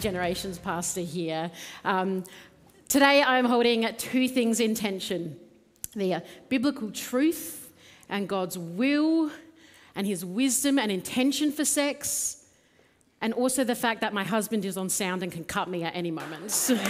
Generations 0.00 0.58
Pastor 0.58 1.00
here. 1.00 1.50
Um, 1.84 2.24
today 2.88 3.22
I'm 3.22 3.44
holding 3.44 3.86
two 3.96 4.28
things 4.28 4.60
in 4.60 4.74
tension 4.74 5.38
the 5.94 6.14
uh, 6.14 6.20
biblical 6.48 6.90
truth 6.90 7.72
and 8.08 8.28
God's 8.28 8.56
will 8.56 9.30
and 9.94 10.06
his 10.06 10.24
wisdom 10.24 10.78
and 10.78 10.92
intention 10.92 11.50
for 11.50 11.64
sex, 11.64 12.46
and 13.20 13.32
also 13.32 13.64
the 13.64 13.74
fact 13.74 14.00
that 14.00 14.14
my 14.14 14.22
husband 14.22 14.64
is 14.64 14.76
on 14.76 14.88
sound 14.88 15.22
and 15.22 15.32
can 15.32 15.44
cut 15.44 15.68
me 15.68 15.82
at 15.84 15.94
any 15.94 16.10
moment. 16.10 16.70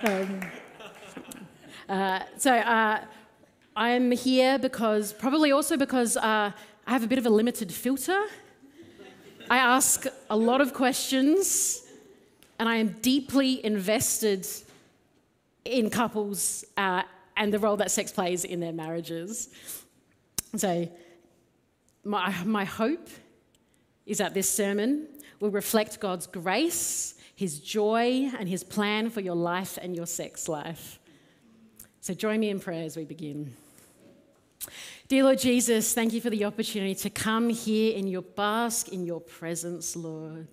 Um, 0.00 0.40
uh, 1.88 2.20
so, 2.36 2.52
uh, 2.52 3.00
I'm 3.74 4.12
here 4.12 4.58
because, 4.60 5.12
probably 5.12 5.50
also 5.50 5.76
because 5.76 6.16
uh, 6.16 6.52
I 6.86 6.90
have 6.90 7.02
a 7.02 7.08
bit 7.08 7.18
of 7.18 7.26
a 7.26 7.30
limited 7.30 7.72
filter. 7.72 8.22
I 9.50 9.58
ask 9.58 10.04
a 10.28 10.36
lot 10.36 10.60
of 10.60 10.74
questions, 10.74 11.82
and 12.58 12.68
I 12.68 12.76
am 12.76 12.96
deeply 13.00 13.64
invested 13.64 14.46
in 15.64 15.88
couples 15.88 16.66
uh, 16.76 17.02
and 17.34 17.52
the 17.52 17.58
role 17.58 17.76
that 17.78 17.90
sex 17.90 18.12
plays 18.12 18.44
in 18.44 18.60
their 18.60 18.72
marriages. 18.72 19.48
So, 20.54 20.88
my, 22.04 22.34
my 22.44 22.64
hope 22.64 23.08
is 24.04 24.18
that 24.18 24.34
this 24.34 24.50
sermon 24.50 25.06
will 25.40 25.50
reflect 25.50 25.98
God's 25.98 26.26
grace, 26.26 27.14
His 27.34 27.58
joy, 27.58 28.30
and 28.38 28.48
His 28.48 28.62
plan 28.62 29.08
for 29.08 29.20
your 29.20 29.36
life 29.36 29.78
and 29.80 29.96
your 29.96 30.06
sex 30.06 30.46
life. 30.46 30.98
So, 32.02 32.12
join 32.12 32.40
me 32.40 32.50
in 32.50 32.60
prayer 32.60 32.84
as 32.84 32.98
we 32.98 33.04
begin. 33.04 33.54
Dear 35.08 35.24
Lord 35.24 35.38
Jesus, 35.38 35.94
thank 35.94 36.12
you 36.12 36.20
for 36.20 36.30
the 36.30 36.44
opportunity 36.44 36.94
to 36.96 37.10
come 37.10 37.48
here 37.48 37.96
in 37.96 38.06
your 38.06 38.22
bask 38.22 38.88
in 38.88 39.06
your 39.06 39.20
presence, 39.20 39.96
Lord. 39.96 40.48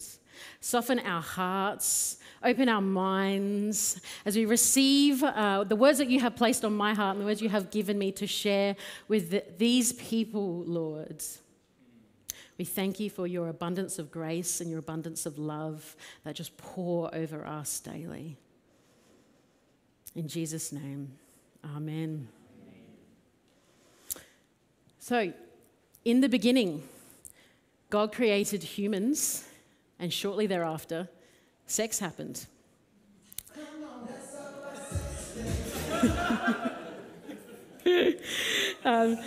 Soften 0.59 0.99
our 0.99 1.21
hearts, 1.21 2.17
open 2.43 2.69
our 2.69 2.81
minds 2.81 3.99
as 4.25 4.35
we 4.35 4.45
receive 4.45 5.23
uh, 5.23 5.63
the 5.63 5.75
words 5.75 5.97
that 5.97 6.09
you 6.09 6.19
have 6.19 6.35
placed 6.35 6.63
on 6.63 6.73
my 6.73 6.93
heart 6.93 7.15
and 7.15 7.21
the 7.21 7.25
words 7.25 7.41
you 7.41 7.49
have 7.49 7.71
given 7.71 7.97
me 7.97 8.11
to 8.13 8.27
share 8.27 8.75
with 9.07 9.31
the, 9.31 9.43
these 9.57 9.93
people, 9.93 10.63
Lord. 10.63 11.23
We 12.57 12.65
thank 12.65 12.99
you 12.99 13.09
for 13.09 13.27
your 13.27 13.49
abundance 13.49 13.99
of 13.99 14.11
grace 14.11 14.61
and 14.61 14.69
your 14.69 14.79
abundance 14.79 15.25
of 15.25 15.37
love 15.37 15.95
that 16.23 16.35
just 16.35 16.55
pour 16.57 17.13
over 17.13 17.45
us 17.45 17.79
daily. 17.79 18.37
In 20.15 20.29
Jesus' 20.29 20.71
name, 20.71 21.11
amen. 21.75 22.29
So, 25.07 25.31
in 26.03 26.21
the 26.21 26.27
beginning, 26.27 26.81
God 27.91 28.11
created 28.11 28.63
humans, 28.63 29.47
and 29.99 30.11
shortly 30.11 30.47
thereafter, 30.47 31.07
sex 31.67 31.99
happened. 31.99 32.47
um, 38.83 39.19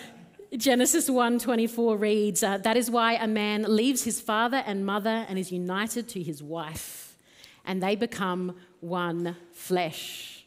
Genesis 0.56 1.08
1:24 1.08 1.96
reads, 1.96 2.42
uh, 2.42 2.58
"That 2.58 2.76
is 2.76 2.90
why 2.90 3.12
a 3.12 3.28
man 3.28 3.62
leaves 3.62 4.02
his 4.02 4.20
father 4.20 4.64
and 4.66 4.84
mother 4.84 5.26
and 5.28 5.38
is 5.38 5.52
united 5.52 6.08
to 6.08 6.20
his 6.20 6.42
wife, 6.42 7.16
and 7.64 7.80
they 7.80 7.94
become 7.94 8.56
one 8.80 9.36
flesh." 9.52 10.44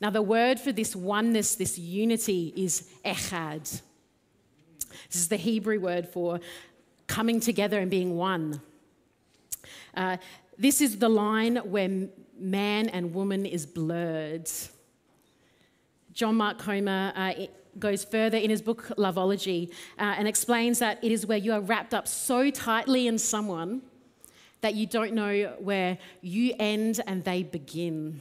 Now, 0.00 0.10
the 0.10 0.20
word 0.20 0.58
for 0.58 0.72
this 0.72 0.96
oneness, 0.96 1.54
this 1.54 1.78
unity, 1.78 2.52
is 2.56 2.90
echad. 3.04 3.82
This 5.10 5.22
is 5.22 5.28
the 5.28 5.36
Hebrew 5.36 5.80
word 5.80 6.08
for 6.08 6.40
coming 7.06 7.40
together 7.40 7.78
and 7.78 7.90
being 7.90 8.16
one. 8.16 8.60
Uh, 9.94 10.18
this 10.58 10.80
is 10.80 10.98
the 10.98 11.08
line 11.08 11.56
where 11.56 12.08
man 12.38 12.88
and 12.88 13.14
woman 13.14 13.46
is 13.46 13.64
blurred. 13.64 14.50
John 16.12 16.36
Mark 16.36 16.58
Comer 16.58 17.12
uh, 17.14 17.32
goes 17.78 18.04
further 18.04 18.36
in 18.36 18.50
his 18.50 18.60
book 18.60 18.90
Loveology 18.98 19.70
uh, 19.98 20.14
and 20.18 20.28
explains 20.28 20.78
that 20.80 21.02
it 21.02 21.12
is 21.12 21.26
where 21.26 21.38
you 21.38 21.52
are 21.52 21.60
wrapped 21.60 21.94
up 21.94 22.06
so 22.06 22.50
tightly 22.50 23.06
in 23.06 23.18
someone 23.18 23.82
that 24.60 24.74
you 24.74 24.86
don't 24.86 25.12
know 25.12 25.54
where 25.60 25.96
you 26.20 26.54
end 26.58 27.00
and 27.06 27.24
they 27.24 27.44
begin. 27.44 28.20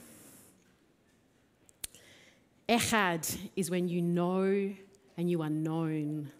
Echad 2.70 3.38
is 3.56 3.72
when 3.72 3.88
you 3.88 4.02
know 4.02 4.74
and 5.18 5.30
you 5.30 5.42
are 5.42 5.50
known. 5.50 6.31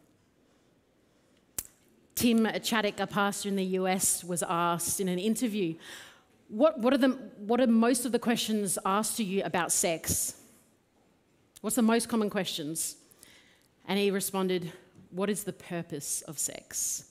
Tim 2.18 2.46
Chaddick, 2.46 3.00
a 3.00 3.06
pastor 3.06 3.48
in 3.48 3.56
the 3.56 3.64
US, 3.80 4.24
was 4.24 4.42
asked 4.42 5.00
in 5.00 5.08
an 5.08 5.20
interview, 5.20 5.76
what, 6.48 6.80
what, 6.80 6.92
are 6.92 6.98
the, 6.98 7.10
what 7.38 7.62
are 7.62 7.68
most 7.68 8.06
of 8.08 8.12
the 8.12 8.18
questions 8.18 8.80
asked 8.84 9.18
to 9.18 9.24
you 9.24 9.44
about 9.44 9.72
sex? 9.72 10.34
What's 11.62 11.76
the 11.76 11.84
most 11.84 12.10
common 12.10 12.32
questions? 12.32 12.96
And 13.88 14.00
he 14.00 14.10
responded, 14.10 14.74
What 15.12 15.30
is 15.30 15.44
the 15.44 15.54
purpose 15.54 16.24
of 16.24 16.40
sex? 16.40 17.06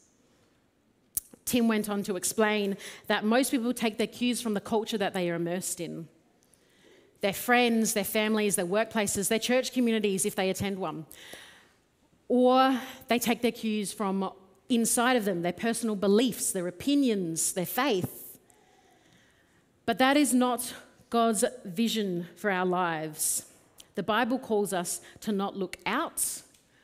Tim 1.44 1.68
went 1.68 1.88
on 1.88 2.02
to 2.02 2.16
explain 2.16 2.76
that 3.06 3.24
most 3.24 3.52
people 3.52 3.72
take 3.72 3.98
their 3.98 4.08
cues 4.08 4.42
from 4.42 4.54
the 4.54 4.60
culture 4.60 4.98
that 4.98 5.14
they 5.14 5.30
are 5.30 5.36
immersed 5.36 5.80
in 5.80 6.08
their 7.20 7.32
friends, 7.32 7.94
their 7.94 8.04
families, 8.04 8.56
their 8.56 8.66
workplaces, 8.66 9.28
their 9.28 9.38
church 9.38 9.72
communities, 9.72 10.26
if 10.26 10.34
they 10.34 10.50
attend 10.50 10.78
one. 10.80 11.06
Or 12.26 12.80
they 13.06 13.20
take 13.20 13.40
their 13.40 13.52
cues 13.52 13.92
from 13.92 14.32
inside 14.68 15.16
of 15.16 15.24
them, 15.24 15.42
their 15.42 15.52
personal 15.52 15.96
beliefs, 15.96 16.52
their 16.52 16.66
opinions, 16.66 17.52
their 17.52 17.66
faith. 17.66 18.38
But 19.84 19.98
that 19.98 20.16
is 20.16 20.34
not 20.34 20.74
God's 21.10 21.44
vision 21.64 22.26
for 22.36 22.50
our 22.50 22.66
lives. 22.66 23.46
The 23.94 24.02
Bible 24.02 24.38
calls 24.38 24.72
us 24.72 25.00
to 25.20 25.32
not 25.32 25.56
look 25.56 25.78
out 25.86 26.42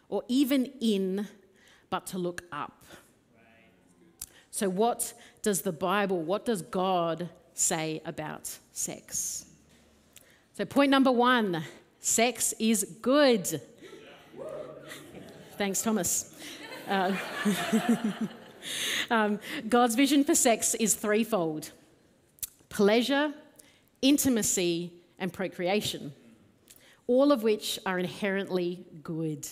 or 0.09 0.22
even 0.28 0.66
in, 0.81 1.26
but 1.91 2.06
to 2.06 2.19
look 2.19 2.43
up. 2.53 2.84
So, 4.50 4.69
what 4.69 5.14
does 5.41 5.62
the 5.62 5.72
Bible, 5.72 6.22
what 6.22 6.44
does 6.44 6.62
God 6.62 7.28
say 7.54 8.03
about 8.04 8.59
sex? 8.72 9.47
So, 10.54 10.64
point 10.64 10.91
number 10.91 11.10
one 11.10 11.64
sex 12.00 12.54
is 12.59 12.84
good. 13.00 13.60
Thanks, 15.56 15.82
Thomas. 15.82 16.34
Uh, 16.88 17.16
um, 19.10 19.38
God's 19.69 19.94
vision 19.94 20.25
for 20.25 20.34
sex 20.34 20.75
is 20.75 20.94
threefold 20.94 21.70
pleasure, 22.69 23.34
intimacy, 24.00 24.93
and 25.19 25.31
procreation, 25.31 26.12
all 27.06 27.31
of 27.31 27.43
which 27.43 27.79
are 27.84 27.99
inherently 27.99 28.87
good. 29.02 29.46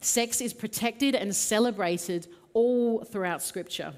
Sex 0.00 0.40
is 0.40 0.52
protected 0.52 1.14
and 1.14 1.34
celebrated 1.34 2.26
all 2.52 3.04
throughout 3.04 3.40
Scripture. 3.40 3.94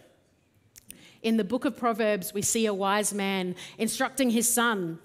In 1.22 1.38
the 1.38 1.44
book 1.44 1.64
of 1.64 1.76
Proverbs, 1.76 2.34
we 2.34 2.42
see 2.42 2.66
a 2.66 2.74
wise 2.74 3.12
man 3.12 3.56
instructing 3.78 4.30
his 4.30 4.52
son 4.52 5.00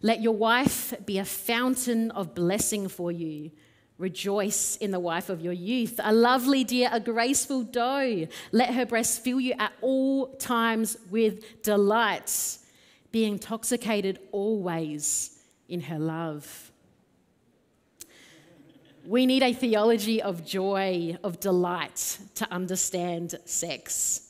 Let 0.00 0.22
your 0.22 0.36
wife 0.36 0.94
be 1.04 1.18
a 1.18 1.24
fountain 1.24 2.12
of 2.12 2.32
blessing 2.32 2.86
for 2.88 3.10
you. 3.10 3.50
Rejoice 3.98 4.76
in 4.76 4.92
the 4.92 5.00
wife 5.00 5.28
of 5.28 5.40
your 5.40 5.52
youth, 5.52 5.98
a 6.02 6.12
lovely 6.12 6.62
deer, 6.62 6.88
a 6.92 7.00
graceful 7.00 7.64
doe. 7.64 8.28
Let 8.52 8.74
her 8.74 8.86
breast 8.86 9.24
fill 9.24 9.40
you 9.40 9.54
at 9.58 9.72
all 9.80 10.28
times 10.36 10.96
with 11.10 11.62
delight, 11.62 12.58
be 13.10 13.24
intoxicated 13.24 14.20
always 14.30 15.40
in 15.68 15.80
her 15.82 15.98
love. 15.98 16.70
We 19.04 19.26
need 19.26 19.42
a 19.42 19.52
theology 19.52 20.22
of 20.22 20.44
joy, 20.46 21.16
of 21.24 21.40
delight 21.40 22.18
to 22.36 22.52
understand 22.52 23.34
sex. 23.46 24.27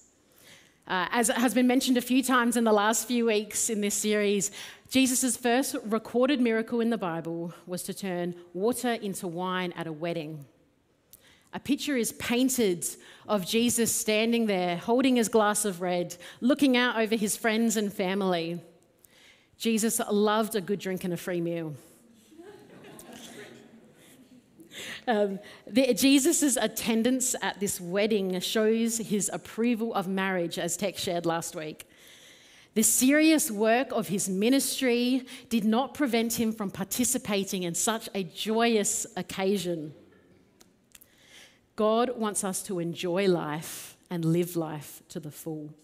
Uh, 0.88 1.06
as 1.10 1.28
has 1.28 1.52
been 1.52 1.66
mentioned 1.66 1.98
a 1.98 2.00
few 2.00 2.22
times 2.22 2.56
in 2.56 2.64
the 2.64 2.72
last 2.72 3.06
few 3.06 3.26
weeks 3.26 3.68
in 3.68 3.82
this 3.82 3.94
series, 3.94 4.50
Jesus' 4.88 5.36
first 5.36 5.76
recorded 5.84 6.40
miracle 6.40 6.80
in 6.80 6.88
the 6.88 6.96
Bible 6.96 7.52
was 7.66 7.82
to 7.82 7.92
turn 7.92 8.34
water 8.54 8.94
into 8.94 9.28
wine 9.28 9.72
at 9.76 9.86
a 9.86 9.92
wedding. 9.92 10.46
a 11.52 11.60
picture 11.60 11.96
is 11.96 12.12
painted 12.12 12.86
of 13.26 13.46
Jesus 13.46 13.92
standing 13.94 14.46
there, 14.46 14.78
holding 14.78 15.16
his 15.16 15.28
glass 15.28 15.66
of 15.66 15.82
red, 15.82 16.16
looking 16.40 16.74
out 16.76 16.96
over 16.96 17.16
his 17.16 17.36
friends 17.36 17.76
and 17.76 17.92
family. 17.92 18.60
Jesus 19.58 20.00
loved 20.10 20.54
a 20.54 20.60
good 20.60 20.78
drink 20.78 21.04
and 21.04 21.12
a 21.12 21.18
free 21.18 21.40
meal. 21.40 21.74
Um, 25.06 25.38
Jesus' 25.72 26.56
attendance 26.56 27.34
at 27.40 27.60
this 27.60 27.80
wedding 27.80 28.38
shows 28.40 28.98
his 28.98 29.30
approval 29.32 29.94
of 29.94 30.08
marriage, 30.08 30.58
as 30.58 30.76
Tech 30.76 30.98
shared 30.98 31.26
last 31.26 31.54
week. 31.54 31.86
The 32.74 32.82
serious 32.82 33.50
work 33.50 33.90
of 33.92 34.08
his 34.08 34.28
ministry 34.28 35.26
did 35.48 35.64
not 35.64 35.94
prevent 35.94 36.38
him 36.38 36.52
from 36.52 36.70
participating 36.70 37.64
in 37.64 37.74
such 37.74 38.08
a 38.14 38.22
joyous 38.22 39.06
occasion. 39.16 39.94
God 41.74 42.10
wants 42.16 42.44
us 42.44 42.62
to 42.64 42.78
enjoy 42.78 43.26
life 43.26 43.96
and 44.10 44.24
live 44.24 44.56
life 44.56 45.02
to 45.08 45.20
the 45.20 45.30
full. 45.30 45.74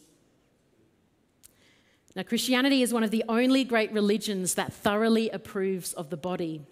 Now, 2.17 2.23
Christianity 2.23 2.82
is 2.82 2.93
one 2.93 3.02
of 3.02 3.11
the 3.11 3.25
only 3.29 3.64
great 3.64 3.93
religions 3.93 4.55
that 4.55 4.73
thoroughly 4.73 5.31
approves 5.31 5.93
of 5.94 6.11
the 6.11 6.17
body. 6.17 6.62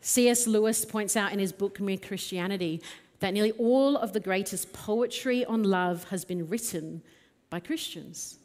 C.S. 0.00 0.46
Lewis 0.46 0.84
points 0.84 1.16
out 1.16 1.32
in 1.32 1.38
his 1.38 1.52
book, 1.52 1.80
Mere 1.80 1.96
Christianity, 1.96 2.82
that 3.20 3.34
nearly 3.34 3.52
all 3.52 3.96
of 3.96 4.12
the 4.12 4.20
greatest 4.20 4.72
poetry 4.72 5.44
on 5.44 5.64
love 5.64 6.04
has 6.10 6.24
been 6.24 6.48
written 6.48 7.02
by 7.50 7.60
Christians. 7.60 8.38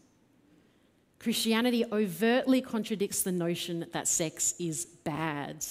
Christianity 1.19 1.85
overtly 1.91 2.61
contradicts 2.61 3.23
the 3.23 3.31
notion 3.31 3.85
that 3.93 4.07
sex 4.07 4.55
is 4.59 4.85
bad. 4.85 5.65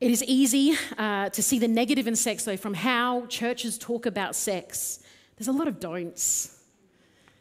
It 0.00 0.10
is 0.10 0.24
easy 0.24 0.76
uh, 0.98 1.28
to 1.30 1.42
see 1.42 1.58
the 1.58 1.68
negative 1.68 2.06
in 2.06 2.16
sex, 2.16 2.44
though, 2.44 2.56
from 2.56 2.74
how 2.74 3.26
churches 3.26 3.78
talk 3.78 4.06
about 4.06 4.34
sex. 4.34 5.00
There's 5.36 5.48
a 5.48 5.52
lot 5.52 5.68
of 5.68 5.78
don'ts. 5.78 6.60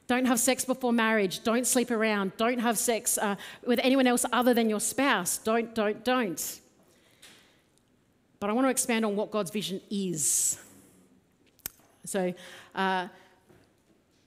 Don't 0.08 0.26
have 0.26 0.40
sex 0.40 0.66
before 0.66 0.92
marriage. 0.92 1.44
Don't 1.44 1.66
sleep 1.66 1.90
around. 1.90 2.36
Don't 2.38 2.60
have 2.60 2.78
sex 2.78 3.18
uh, 3.18 3.36
with 3.66 3.80
anyone 3.82 4.06
else 4.06 4.26
other 4.32 4.54
than 4.54 4.70
your 4.70 4.80
spouse. 4.80 5.38
Don't, 5.38 5.74
don't, 5.74 6.04
don't. 6.04 6.60
But 8.40 8.50
I 8.50 8.54
want 8.54 8.66
to 8.66 8.72
expand 8.72 9.06
on 9.06 9.16
what 9.16 9.32
God's 9.32 9.52
vision 9.52 9.80
is. 9.90 10.60
So, 12.06 12.34
uh, 12.76 13.08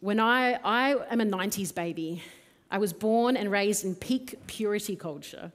when 0.01 0.21
I, 0.21 0.55
I 0.65 0.97
am 1.11 1.21
a 1.21 1.25
90s 1.27 1.75
baby, 1.75 2.23
I 2.71 2.79
was 2.79 2.93
born 2.93 3.37
and 3.37 3.51
raised 3.51 3.85
in 3.85 3.95
peak 3.95 4.35
purity 4.47 4.97
culture. 4.97 5.53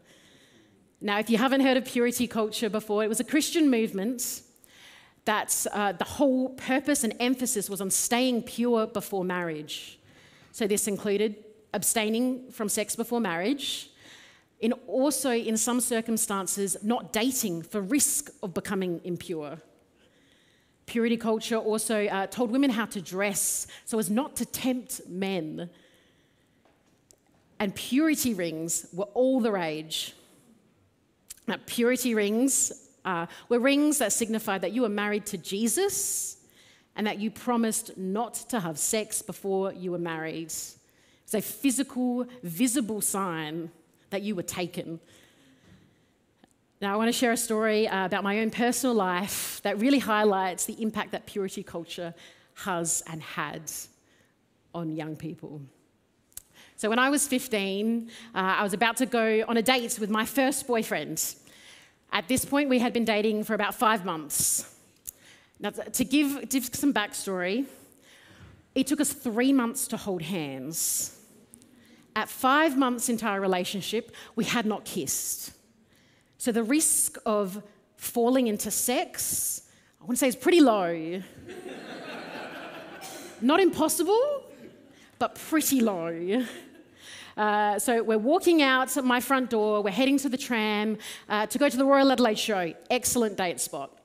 Now, 1.00 1.18
if 1.20 1.30
you 1.30 1.38
haven't 1.38 1.62
heard 1.62 1.78
of 1.78 1.86
purity 1.86 2.28
culture 2.28 2.70
before, 2.70 3.04
it 3.04 3.08
was 3.08 3.20
a 3.20 3.24
Christian 3.24 3.72
movement 3.72 4.42
that 5.26 5.66
uh, 5.72 5.94
the 5.94 6.04
whole 6.04 6.50
purpose 6.50 7.04
and 7.04 7.16
emphasis 7.20 7.70
was 7.70 7.82
on 7.82 7.90
staying 7.90 8.44
pure 8.44 8.88
before 8.88 9.24
marriage. 9.24 10.00
So 10.51 10.68
this 10.68 10.88
included 10.88 11.36
abstaining 11.74 12.51
from 12.51 12.69
sex 12.69 12.95
before 12.95 13.19
marriage, 13.19 13.89
in 14.59 14.74
also, 14.86 15.31
in 15.31 15.57
some 15.57 15.81
circumstances, 15.81 16.77
not 16.83 17.12
dating 17.12 17.63
for 17.63 17.81
risk 17.81 18.30
of 18.44 18.53
becoming 18.53 19.01
impure. 19.03 19.57
Purity 20.86 21.18
culture 21.18 21.57
also 21.57 22.06
uh, 22.06 22.27
told 22.27 22.51
women 22.51 22.69
how 22.69 22.86
to 22.86 23.01
dress 23.01 23.65
so 23.86 23.98
as 23.98 24.09
not 24.09 24.36
to 24.36 24.45
tempt 24.45 25.01
men. 25.07 25.69
And 27.59 27.74
purity 27.74 28.33
rings 28.33 28.88
were 28.94 29.06
all 29.13 29.39
the 29.39 29.51
rage. 29.51 30.13
Now, 31.48 31.56
purity 31.65 32.13
rings 32.13 32.89
uh, 33.03 33.25
were 33.50 33.59
rings 33.59 33.98
that 33.98 34.13
signified 34.13 34.62
that 34.62 34.74
you 34.74 34.83
were 34.83 34.89
married 34.89 35.25
to 35.27 35.38
Jesus 35.38 36.41
and 36.96 37.08
that 37.08 37.20
you 37.20 37.32
promised 37.32 37.98
not 37.98 38.34
to 38.50 38.60
have 38.60 38.78
sex 38.78 39.22
before 39.22 39.74
you 39.74 39.92
were 39.92 39.98
married. 39.98 40.48
It's 40.48 41.34
a 41.34 41.42
physical, 41.42 42.26
visible 42.44 43.02
sign 43.02 43.72
that 44.10 44.22
you 44.22 44.36
were 44.36 44.44
taken. 44.44 45.00
Now, 46.82 46.94
I 46.94 46.98
want 46.98 47.10
to 47.10 47.14
share 47.14 47.32
a 47.32 47.38
story 47.38 47.88
uh, 47.88 48.06
about 48.06 48.24
my 48.24 48.40
own 48.40 48.50
personal 48.50 48.96
life 48.96 49.62
that 49.64 49.80
really 49.80 50.00
highlights 50.00 50.66
the 50.66 50.82
impact 50.82 51.12
that 51.12 51.26
purity 51.26 51.64
culture 51.64 52.14
has 52.56 53.04
and 53.08 53.22
had 53.22 53.72
on 54.74 54.96
young 54.96 55.16
people. 55.16 55.62
So, 56.78 56.90
when 56.90 56.98
I 56.98 57.10
was 57.12 57.28
15, 57.28 58.10
uh, 58.34 58.38
I 58.38 58.64
was 58.64 58.74
about 58.74 58.98
to 58.98 59.06
go 59.06 59.46
on 59.48 59.58
a 59.58 59.62
date 59.62 60.00
with 60.00 60.10
my 60.10 60.26
first 60.26 60.66
boyfriend. 60.66 61.36
At 62.12 62.28
this 62.28 62.44
point, 62.44 62.68
we 62.68 62.80
had 62.80 62.94
been 62.94 63.06
dating 63.06 63.44
for 63.44 63.54
about 63.54 63.76
five 63.76 64.04
months. 64.04 64.76
Now, 65.62 65.69
to 65.69 66.04
give, 66.04 66.50
give 66.50 66.66
some 66.74 66.92
backstory, 66.92 67.66
it 68.74 68.88
took 68.88 69.00
us 69.00 69.13
three 69.13 69.54
months 69.54 69.88
to 69.90 69.98
hold 69.98 70.24
hands. 70.24 71.16
At 72.16 72.30
five 72.30 72.78
months 72.78 73.10
into 73.10 73.28
our 73.28 73.40
relationship, 73.40 74.12
we 74.36 74.44
had 74.44 74.66
not 74.66 74.86
kissed. 74.86 75.52
So 76.40 76.52
the 76.52 76.63
risk 76.63 77.18
of 77.28 77.62
falling 77.96 78.48
into 78.48 78.72
sex, 78.72 79.69
I 80.02 80.06
want 80.06 80.13
to 80.13 80.18
say, 80.18 80.28
is 80.28 80.36
pretty 80.36 80.62
low. 80.62 81.22
not 83.42 83.60
impossible, 83.60 84.44
but 85.19 85.36
pretty 85.36 85.80
low. 85.80 86.44
Uh, 87.38 87.78
so 87.78 88.02
we're 88.02 88.18
walking 88.18 88.63
out 88.63 89.02
my 89.04 89.19
front 89.19 89.52
door, 89.52 89.84
we're 89.84 89.92
heading 89.92 90.18
to 90.18 90.28
the 90.28 90.38
tram 90.38 90.98
uh, 91.30 91.46
to 91.46 91.60
go 91.60 91.69
to 91.69 91.78
the 91.78 91.86
Royal 91.86 92.12
Adelaide 92.12 92.40
show. 92.40 92.74
Excellent 92.90 93.38
date 93.38 93.60
spot. 93.60 94.00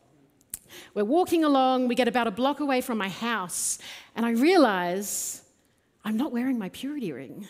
We're 0.95 1.05
walking 1.05 1.45
along, 1.45 1.89
we 1.89 1.95
get 1.95 2.09
about 2.09 2.27
a 2.27 2.31
block 2.31 2.61
away 2.61 2.81
from 2.81 2.99
my 2.99 3.09
house, 3.09 3.79
and 4.15 4.25
I 4.25 4.31
realize 4.31 5.43
I'm 6.05 6.17
not 6.17 6.33
wearing 6.33 6.59
my 6.59 6.69
purity 6.69 7.13
ring. 7.13 7.49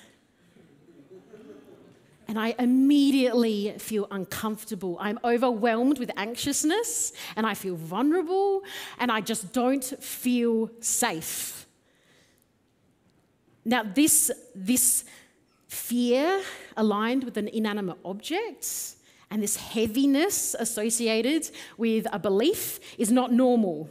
And 2.29 2.41
I 2.41 2.55
immediately 2.59 3.75
feel 3.79 4.09
uncomfortable. 4.11 4.97
I'm 4.99 5.19
overwhelmed 5.23 5.99
with 5.99 6.11
anxiousness 6.17 7.13
and 7.37 7.47
I 7.47 7.55
feel 7.55 7.77
vulnerable 7.77 8.63
and 8.99 9.13
I 9.13 9.21
just 9.21 9.53
don't 9.53 9.85
feel 9.85 10.71
safe. 10.81 11.67
Now, 13.65 13.85
this, 13.85 14.33
this 14.57 15.05
fear 15.69 16.43
aligned 16.77 17.23
with 17.23 17.37
an 17.37 17.47
inanimate 17.49 17.99
object 18.05 18.96
and 19.31 19.43
this 19.43 19.57
heaviness 19.57 20.55
associated 20.59 21.51
with 21.77 22.07
a 22.13 22.19
belief 22.19 22.81
is 22.99 23.11
not 23.11 23.33
normal. 23.33 23.91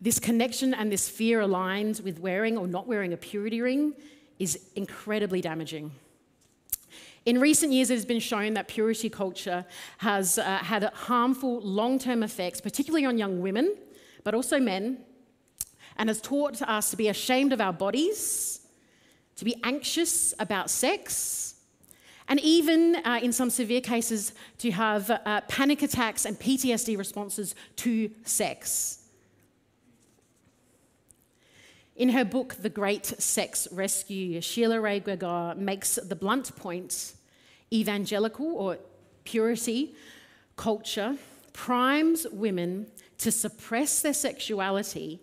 This 0.00 0.18
connection 0.18 0.72
and 0.74 0.90
this 0.90 1.08
fear 1.08 1.40
aligned 1.40 2.00
with 2.04 2.18
wearing 2.20 2.56
or 2.56 2.66
not 2.66 2.86
wearing 2.86 3.12
a 3.12 3.16
purity 3.16 3.60
ring 3.60 3.94
is 4.38 4.58
incredibly 4.74 5.40
damaging. 5.40 5.92
In 7.26 7.38
recent 7.38 7.72
years, 7.72 7.90
it 7.90 7.94
has 7.94 8.06
been 8.06 8.20
shown 8.20 8.54
that 8.54 8.66
purity 8.66 9.10
culture 9.10 9.66
has 9.98 10.38
uh, 10.38 10.58
had 10.58 10.84
harmful 10.84 11.60
long 11.60 11.98
term 11.98 12.22
effects, 12.22 12.60
particularly 12.60 13.04
on 13.04 13.18
young 13.18 13.42
women, 13.42 13.76
but 14.24 14.34
also 14.34 14.58
men, 14.58 14.98
and 15.98 16.08
has 16.08 16.20
taught 16.20 16.62
us 16.62 16.90
to 16.90 16.96
be 16.96 17.08
ashamed 17.08 17.52
of 17.52 17.60
our 17.60 17.74
bodies, 17.74 18.60
to 19.36 19.44
be 19.44 19.54
anxious 19.62 20.32
about 20.38 20.70
sex, 20.70 21.49
and 22.30 22.38
even 22.40 22.94
uh, 23.04 23.18
in 23.20 23.32
some 23.32 23.50
severe 23.50 23.80
cases, 23.80 24.32
to 24.58 24.70
have 24.70 25.10
uh, 25.10 25.40
panic 25.48 25.82
attacks 25.82 26.24
and 26.24 26.38
PTSD 26.38 26.96
responses 26.96 27.56
to 27.74 28.08
sex. 28.24 29.00
In 31.96 32.10
her 32.10 32.24
book, 32.24 32.54
The 32.54 32.70
Great 32.70 33.04
Sex 33.04 33.66
Rescue, 33.72 34.40
Sheila 34.40 34.80
Wray 34.80 35.00
Gregoire 35.00 35.56
makes 35.56 35.96
the 35.96 36.14
blunt 36.14 36.54
point 36.54 37.14
evangelical 37.72 38.54
or 38.54 38.78
purity 39.24 39.96
culture 40.56 41.16
primes 41.52 42.28
women 42.30 42.86
to 43.18 43.32
suppress 43.32 44.02
their 44.02 44.14
sexuality, 44.14 45.20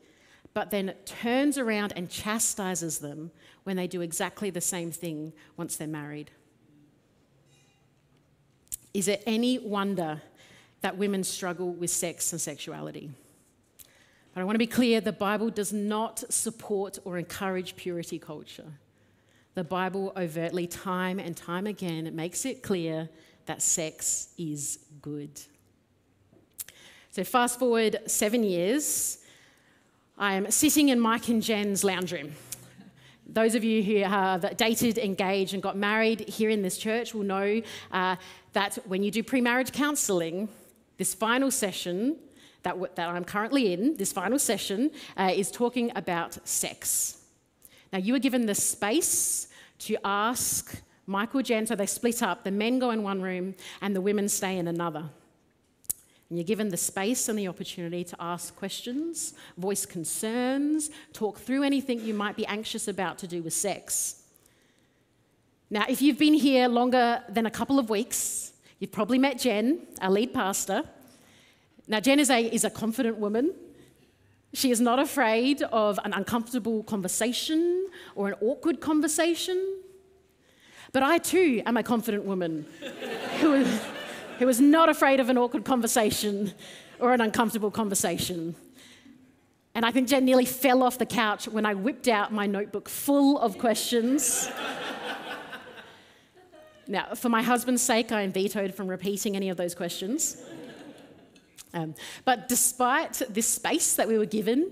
but 0.54 0.72
then 0.72 0.94
turns 1.06 1.58
around 1.58 1.94
and 1.96 2.10
chastises 2.10 3.00
them 3.00 3.32
when 3.64 3.78
they 3.78 3.88
do 3.88 4.02
exactly 4.02 4.50
the 4.50 4.62
same 4.62 4.92
thing 4.92 5.32
once 5.56 5.78
they're 5.78 5.88
married. 5.88 6.32
Is 8.98 9.08
it 9.08 9.22
any 9.28 9.60
wonder 9.60 10.24
that 10.82 10.98
women 10.98 11.24
struggle 11.24 11.72
with 11.72 11.92
sex 11.92 12.32
and 12.32 12.42
sexuality? 12.42 13.12
But 14.34 14.42
I 14.42 14.44
want 14.44 14.56
to 14.56 14.60
be 14.60 14.66
clear 14.66 15.00
the 15.00 15.12
Bible 15.12 15.52
does 15.52 15.72
not 15.72 16.24
support 16.34 16.98
or 17.06 17.20
encourage 17.20 17.76
purity 17.76 18.18
culture. 18.18 18.66
The 19.54 19.64
Bible 19.64 20.14
overtly, 20.18 20.66
time 20.66 21.20
and 21.20 21.38
time 21.38 21.68
again, 21.68 22.12
makes 22.16 22.44
it 22.44 22.64
clear 22.64 23.08
that 23.46 23.62
sex 23.62 24.30
is 24.36 24.80
good. 25.00 25.30
So, 27.12 27.24
fast 27.24 27.60
forward 27.60 28.00
seven 28.08 28.44
years, 28.44 29.20
I 30.18 30.34
am 30.34 30.50
sitting 30.50 30.90
in 30.90 31.00
Mike 31.00 31.28
and 31.28 31.44
Jen's 31.44 31.84
lounge 31.84 32.14
room. 32.14 32.32
Those 33.30 33.56
of 33.56 33.64
you 33.64 33.84
who 33.84 33.98
have 33.98 34.56
dated, 34.56 34.98
engaged, 34.98 35.54
and 35.54 35.62
got 35.62 35.76
married 35.76 36.22
here 36.22 36.50
in 36.50 36.62
this 36.62 36.78
church 36.78 37.14
will 37.14 37.24
know 37.24 37.62
uh, 37.92 38.16
that 38.58 38.80
when 38.88 39.04
you 39.04 39.12
do 39.12 39.22
pre 39.22 39.40
marriage 39.40 39.72
counselling, 39.72 40.50
This 40.98 41.14
final 41.14 41.52
session 41.52 42.16
that, 42.64 42.76
that 42.96 43.08
I'm 43.08 43.24
currently 43.24 43.72
in, 43.72 43.98
this 43.98 44.12
final 44.12 44.40
session, 44.40 44.90
uh, 45.16 45.32
is 45.32 45.52
talking 45.52 45.92
about 45.96 46.40
sex. 46.44 47.22
Now, 47.94 48.00
you 48.00 48.14
were 48.14 48.24
given 48.28 48.48
the 48.48 48.56
space 48.56 49.50
to 49.86 49.96
ask 50.04 50.82
Mike 51.06 51.36
and 51.36 51.46
Jen, 51.46 51.68
so 51.68 51.76
they 51.76 51.86
split 51.86 52.24
up. 52.24 52.44
The 52.44 52.50
men 52.50 52.80
go 52.80 52.90
in 52.90 53.04
one 53.04 53.22
room 53.22 53.54
and 53.80 53.96
the 53.96 54.02
women 54.02 54.28
stay 54.28 54.58
in 54.58 54.68
another. 54.68 55.06
And 56.28 56.40
you're 56.40 56.52
given 56.54 56.70
the 56.70 56.78
space 56.78 57.30
and 57.30 57.38
the 57.38 57.48
opportunity 57.48 58.04
to 58.06 58.16
ask 58.20 58.56
questions, 58.56 59.36
voice 59.56 59.86
concerns, 59.86 60.90
talk 61.14 61.38
through 61.38 61.62
anything 61.62 62.02
you 62.02 62.16
might 62.16 62.36
be 62.36 62.48
anxious 62.48 62.88
about 62.88 63.20
to 63.20 63.28
do 63.28 63.44
with 63.44 63.54
sex. 63.54 64.24
Now, 65.70 65.86
if 65.90 66.02
you've 66.02 66.18
been 66.18 66.34
here 66.34 66.70
longer 66.70 67.22
than 67.28 67.46
a 67.46 67.52
couple 67.52 67.78
of 67.78 67.90
weeks, 67.90 68.54
you've 68.80 68.94
probably 68.94 69.20
met 69.20 69.38
Jen, 69.38 69.80
our 70.02 70.10
lead 70.10 70.34
pastor. 70.34 70.84
Now, 71.90 72.00
Jen 72.00 72.22
is 72.22 72.30
a, 72.30 72.42
is 72.42 72.64
a 72.64 72.70
confident 72.70 73.18
woman. 73.18 73.54
She 74.54 74.72
is 74.72 74.80
not 74.80 74.98
afraid 74.98 75.62
of 75.64 76.00
an 76.06 76.14
uncomfortable 76.14 76.84
conversation 76.84 77.90
or 78.16 78.30
an 78.30 78.36
awkward 78.40 78.80
conversation. 78.80 79.82
But 80.94 81.04
I 81.04 81.18
too 81.18 81.62
am 81.66 81.76
a 81.76 81.84
confident 81.84 82.24
woman 82.24 82.66
who, 83.42 83.54
is, 83.56 83.82
who 84.40 84.48
is 84.48 84.62
not 84.62 84.88
afraid 84.88 85.20
of 85.20 85.30
an 85.30 85.38
awkward 85.38 85.66
conversation 85.66 86.54
or 87.00 87.12
an 87.12 87.20
uncomfortable 87.20 87.72
conversation. 87.72 88.56
And 89.76 89.86
I 89.86 89.92
think 89.92 90.08
Jen 90.08 90.24
nearly 90.24 90.46
fell 90.46 90.82
off 90.82 90.98
the 90.98 91.06
couch 91.06 91.48
when 91.50 91.66
I 91.66 91.74
whipped 91.74 92.08
out 92.08 92.32
my 92.32 92.48
notebook 92.48 92.88
full 92.88 93.38
of 93.38 93.58
questions. 93.58 94.50
Now, 96.88 97.16
for 97.16 97.30
my 97.30 97.42
husband's 97.42 97.82
sake, 97.82 98.12
I 98.12 98.22
am 98.22 98.32
vetoed 98.32 98.74
from 98.74 98.88
repeating 98.88 99.36
any 99.36 99.50
of 99.50 99.58
those 99.58 99.76
questions. 99.76 100.38
Um, 101.74 101.96
but 102.24 102.48
despite 102.48 103.22
this 103.30 103.48
space 103.48 103.96
that 103.96 104.08
we 104.08 104.18
were 104.18 104.26
given 104.26 104.72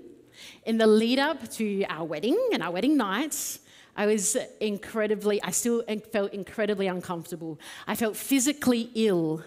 in 0.66 0.78
the 0.78 0.88
lead 0.88 1.20
up 1.20 1.50
to 1.52 1.84
our 1.90 2.06
wedding 2.06 2.40
and 2.54 2.64
our 2.64 2.72
wedding 2.72 2.96
night, 2.96 3.60
I 3.98 4.06
was 4.06 4.38
incredibly, 4.60 5.42
I 5.44 5.52
still 5.52 5.84
felt 6.12 6.34
incredibly 6.34 6.88
uncomfortable. 6.88 7.60
I 7.88 7.96
felt 7.96 8.16
physically 8.16 8.92
ill, 8.96 9.44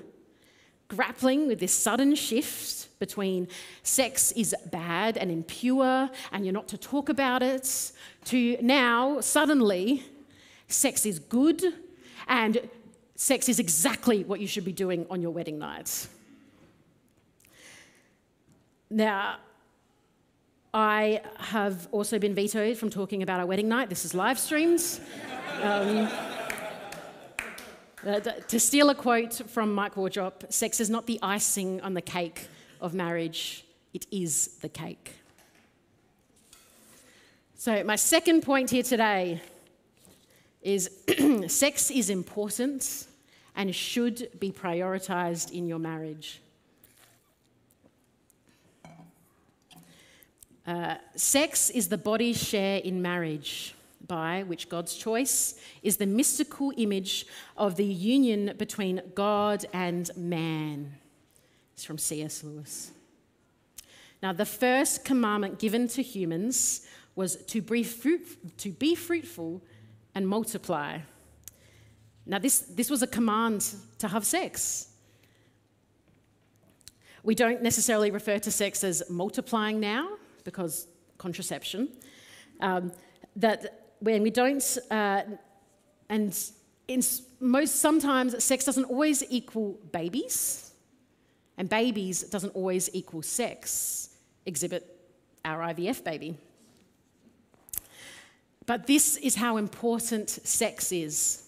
grappling 0.89 1.49
with 1.49 1.61
this 1.61 1.75
sudden 1.75 2.15
shift 2.15 2.99
between 2.99 3.49
sex 3.83 4.33
is 4.33 4.55
bad 4.71 5.17
and 5.17 5.31
impure 5.31 6.11
and 6.33 6.45
you're 6.45 6.55
not 6.55 6.69
to 6.69 6.79
talk 6.79 7.09
about 7.09 7.43
it, 7.43 7.93
to 8.27 8.57
now, 8.61 9.21
suddenly, 9.21 10.05
sex 10.69 11.07
is 11.07 11.19
good 11.19 11.63
and 12.29 12.69
sex 13.17 13.49
is 13.49 13.59
exactly 13.59 14.25
what 14.25 14.41
you 14.41 14.47
should 14.47 14.65
be 14.65 14.73
doing 14.73 15.07
on 15.11 15.21
your 15.21 15.31
wedding 15.31 15.59
night. 15.59 16.07
Now, 18.91 19.39
I 20.73 21.23
have 21.39 21.89
also 21.93 22.19
been 22.19 22.35
vetoed 22.35 22.77
from 22.77 22.91
talking 22.91 23.23
about 23.23 23.41
our 23.41 23.47
wedding 23.47 23.69
night. 23.69 23.89
This 23.89 24.05
is 24.05 24.15
live 24.15 24.39
streams. 24.39 25.01
Um, 25.63 26.09
uh, 28.07 28.21
to 28.21 28.61
steal 28.61 28.91
a 28.91 28.95
quote 28.95 29.35
from 29.49 29.75
Mike 29.75 29.97
Wardrop, 29.97 30.45
sex 30.53 30.79
is 30.79 30.89
not 30.89 31.07
the 31.07 31.19
icing 31.21 31.81
on 31.81 31.95
the 31.95 32.03
cake 32.03 32.47
of 32.81 32.95
marriage, 32.95 33.65
it 33.93 34.07
is 34.13 34.49
the 34.61 34.69
cake. 34.69 35.17
So, 37.57 37.83
my 37.83 37.97
second 37.97 38.43
point 38.43 38.71
here 38.71 38.85
today 38.85 39.43
is 40.69 40.91
sex 41.47 41.91
is 41.91 42.11
important 42.11 43.07
and 43.57 43.75
should 43.75 44.29
be 44.39 44.53
prioritized 44.53 45.51
in 45.51 45.67
your 45.67 45.79
marriage. 45.79 46.41
Uh, 50.67 50.97
sex 51.17 51.71
is 51.71 51.89
the 51.89 51.97
body's 51.97 52.37
share 52.37 52.79
in 52.81 53.01
marriage, 53.01 53.75
by 54.07 54.43
which 54.43 54.69
God's 54.69 54.95
choice 54.95 55.59
is 55.83 55.97
the 55.97 56.07
mystical 56.07 56.73
image 56.77 57.27
of 57.57 57.77
the 57.77 57.85
union 57.85 58.55
between 58.59 59.01
God 59.15 59.65
and 59.73 60.11
man. 60.15 60.93
It's 61.73 61.85
from 61.85 61.97
C.S. 61.97 62.45
Lewis. 62.45 62.91
Now, 64.23 64.35
the 64.35 64.45
first 64.45 65.05
commandment 65.05 65.59
given 65.59 65.89
to 65.89 66.03
humans 66.03 66.87
was 67.17 67.37
to 67.47 67.63
be, 67.63 67.83
fruit, 67.83 68.59
to 68.59 68.71
be 68.71 68.95
fruitful 68.95 69.63
and 70.19 70.27
multiply. 70.27 70.99
Now, 72.27 72.41
this, 72.41 72.59
this 72.59 72.91
was 72.91 73.03
a 73.03 73.07
command 73.07 73.73
to 74.01 74.09
have 74.09 74.27
sex. 74.27 74.89
We 77.23 77.37
don't 77.37 77.63
necessarily 77.63 78.11
refer 78.11 78.41
to 78.41 78.51
sex 78.51 78.83
as 78.83 79.09
multiplying 79.09 79.79
now 79.79 80.09
because 80.43 80.89
contraception, 81.19 81.89
um, 82.61 82.91
that 83.37 83.93
when 84.01 84.25
we 84.25 84.31
don't, 84.31 84.79
uh, 84.91 85.23
and 86.09 86.37
in 86.89 87.01
most 87.39 87.77
sometimes 87.77 88.43
sex 88.43 88.65
doesn't 88.65 88.87
always 88.87 89.23
equal 89.31 89.79
babies, 89.93 90.73
and 91.59 91.69
babies 91.69 92.25
doesn't 92.25 92.55
always 92.57 92.91
equal 92.93 93.23
sex. 93.23 94.17
Exhibit 94.47 94.83
our 95.45 95.61
IVF 95.73 96.03
baby. 96.03 96.37
But 98.69 98.87
this 98.87 99.17
is 99.17 99.35
how 99.35 99.57
important 99.57 100.31
sex 100.31 100.93
is. 100.93 101.43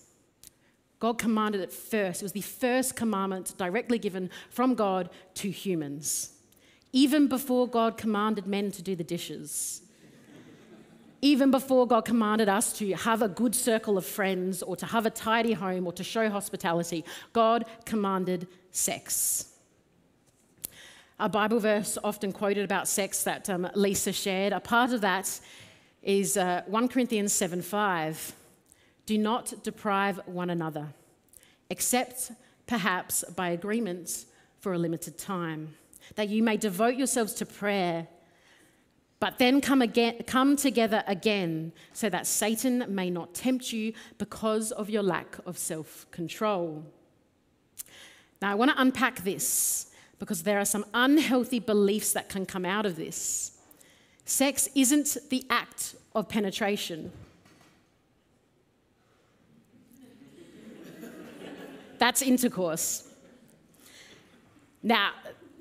God 0.98 1.18
commanded 1.18 1.60
it 1.60 1.72
first. 1.72 2.20
It 2.20 2.24
was 2.24 2.32
the 2.32 2.40
first 2.40 2.96
commandment 2.96 3.54
directly 3.56 4.00
given 4.00 4.28
from 4.50 4.74
God 4.74 5.08
to 5.34 5.50
humans 5.50 6.32
even 6.92 7.28
before 7.28 7.68
God 7.68 7.96
commanded 7.96 8.46
men 8.46 8.70
to 8.72 8.82
do 8.82 8.96
the 8.96 9.04
dishes. 9.04 9.82
Even 11.22 11.50
before 11.50 11.86
God 11.86 12.04
commanded 12.04 12.48
us 12.48 12.72
to 12.78 12.92
have 12.94 13.20
a 13.20 13.28
good 13.28 13.54
circle 13.54 13.98
of 13.98 14.06
friends 14.06 14.62
or 14.62 14.74
to 14.76 14.86
have 14.86 15.04
a 15.04 15.10
tidy 15.10 15.52
home 15.52 15.86
or 15.86 15.92
to 15.92 16.02
show 16.02 16.30
hospitality, 16.30 17.04
God 17.32 17.66
commanded 17.84 18.48
sex. 18.70 19.46
A 21.18 21.28
Bible 21.28 21.60
verse 21.60 21.98
often 22.02 22.32
quoted 22.32 22.64
about 22.64 22.88
sex 22.88 23.22
that 23.24 23.50
um, 23.50 23.68
Lisa 23.74 24.12
shared, 24.12 24.54
a 24.54 24.60
part 24.60 24.92
of 24.92 25.02
that 25.02 25.38
is 26.02 26.36
uh, 26.36 26.62
1 26.66 26.88
Corinthians 26.88 27.32
7 27.32 27.62
5. 27.62 28.34
Do 29.06 29.18
not 29.18 29.62
deprive 29.62 30.20
one 30.26 30.50
another, 30.50 30.88
except 31.68 32.32
perhaps 32.66 33.24
by 33.36 33.50
agreement 33.50 34.24
for 34.60 34.72
a 34.72 34.78
limited 34.78 35.18
time 35.18 35.74
that 36.16 36.28
you 36.28 36.42
may 36.42 36.56
devote 36.56 36.96
yourselves 36.96 37.34
to 37.34 37.46
prayer, 37.46 38.06
but 39.18 39.38
then 39.38 39.60
come, 39.60 39.82
again, 39.82 40.22
come 40.26 40.56
together 40.56 41.04
again 41.06 41.72
so 41.92 42.08
that 42.08 42.26
Satan 42.26 42.84
may 42.88 43.10
not 43.10 43.34
tempt 43.34 43.72
you 43.72 43.92
because 44.18 44.72
of 44.72 44.88
your 44.88 45.02
lack 45.02 45.36
of 45.46 45.58
self 45.58 46.10
control. 46.10 46.84
Now, 48.40 48.52
I 48.52 48.54
want 48.54 48.70
to 48.70 48.80
unpack 48.80 49.22
this 49.22 49.92
because 50.18 50.42
there 50.42 50.58
are 50.58 50.64
some 50.64 50.86
unhealthy 50.94 51.58
beliefs 51.58 52.12
that 52.12 52.28
can 52.28 52.46
come 52.46 52.64
out 52.64 52.86
of 52.86 52.96
this. 52.96 53.58
Sex 54.30 54.68
isn't 54.76 55.16
the 55.28 55.44
act 55.50 55.96
of 56.14 56.28
penetration. 56.28 57.10
That's 61.98 62.22
intercourse. 62.22 63.08
Now, 64.84 65.10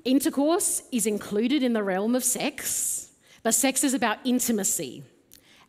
Intercourse 0.04 0.84
is 0.92 1.04
included 1.04 1.64
in 1.64 1.72
the 1.72 1.82
realm 1.82 2.14
of 2.14 2.22
sex, 2.22 3.10
but 3.42 3.54
sex 3.54 3.82
is 3.82 3.92
about 3.92 4.18
intimacy. 4.24 5.02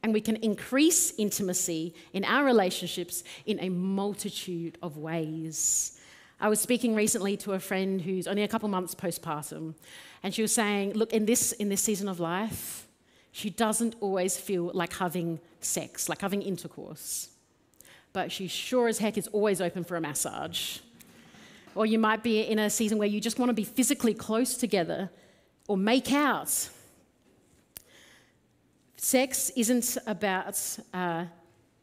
And 0.04 0.14
we 0.14 0.22
can 0.22 0.36
increase 0.36 1.12
intimacy 1.18 1.96
in 2.14 2.24
our 2.24 2.46
relationships 2.46 3.24
in 3.48 3.60
a 3.62 3.70
multitude 3.70 4.78
of 4.84 4.98
ways. 4.98 6.00
I 6.40 6.50
was 6.50 6.62
speaking 6.62 6.94
recently 6.94 7.36
to 7.38 7.54
a 7.54 7.60
friend 7.60 8.00
who's 8.00 8.28
only 8.28 8.44
a 8.44 8.48
couple 8.48 8.70
months 8.70 8.94
postpartum, 8.94 9.74
and 10.22 10.36
she 10.36 10.44
was 10.44 10.52
saying, 10.52 10.94
Look, 10.94 11.14
in 11.14 11.26
this, 11.26 11.52
in 11.54 11.68
this 11.70 11.82
season 11.82 12.08
of 12.08 12.20
life, 12.20 12.88
she 13.32 13.50
doesn't 13.50 13.96
always 14.02 14.38
feel 14.38 14.72
like 14.74 14.94
having 14.94 15.40
sex, 15.62 16.10
like 16.10 16.22
having 16.22 16.42
intercourse. 16.42 17.30
But 18.14 18.32
she 18.32 18.48
sure 18.48 18.88
as 18.88 18.98
heck 18.98 19.18
is 19.18 19.28
always 19.28 19.62
open 19.62 19.84
for 19.84 19.96
a 19.96 20.02
massage. 20.02 20.80
Or 21.74 21.86
you 21.86 21.98
might 21.98 22.24
be 22.24 22.42
in 22.42 22.60
a 22.60 22.70
season 22.70 22.98
where 22.98 23.08
you 23.08 23.22
just 23.22 23.40
want 23.40 23.50
to 23.50 23.54
be 23.54 23.64
physically 23.64 24.14
close 24.14 24.58
together 24.58 25.10
or 25.68 25.78
make 25.78 26.12
out. 26.12 26.70
Sex 28.98 29.50
isn't 29.56 29.98
about 30.06 30.60
uh, 30.94 31.26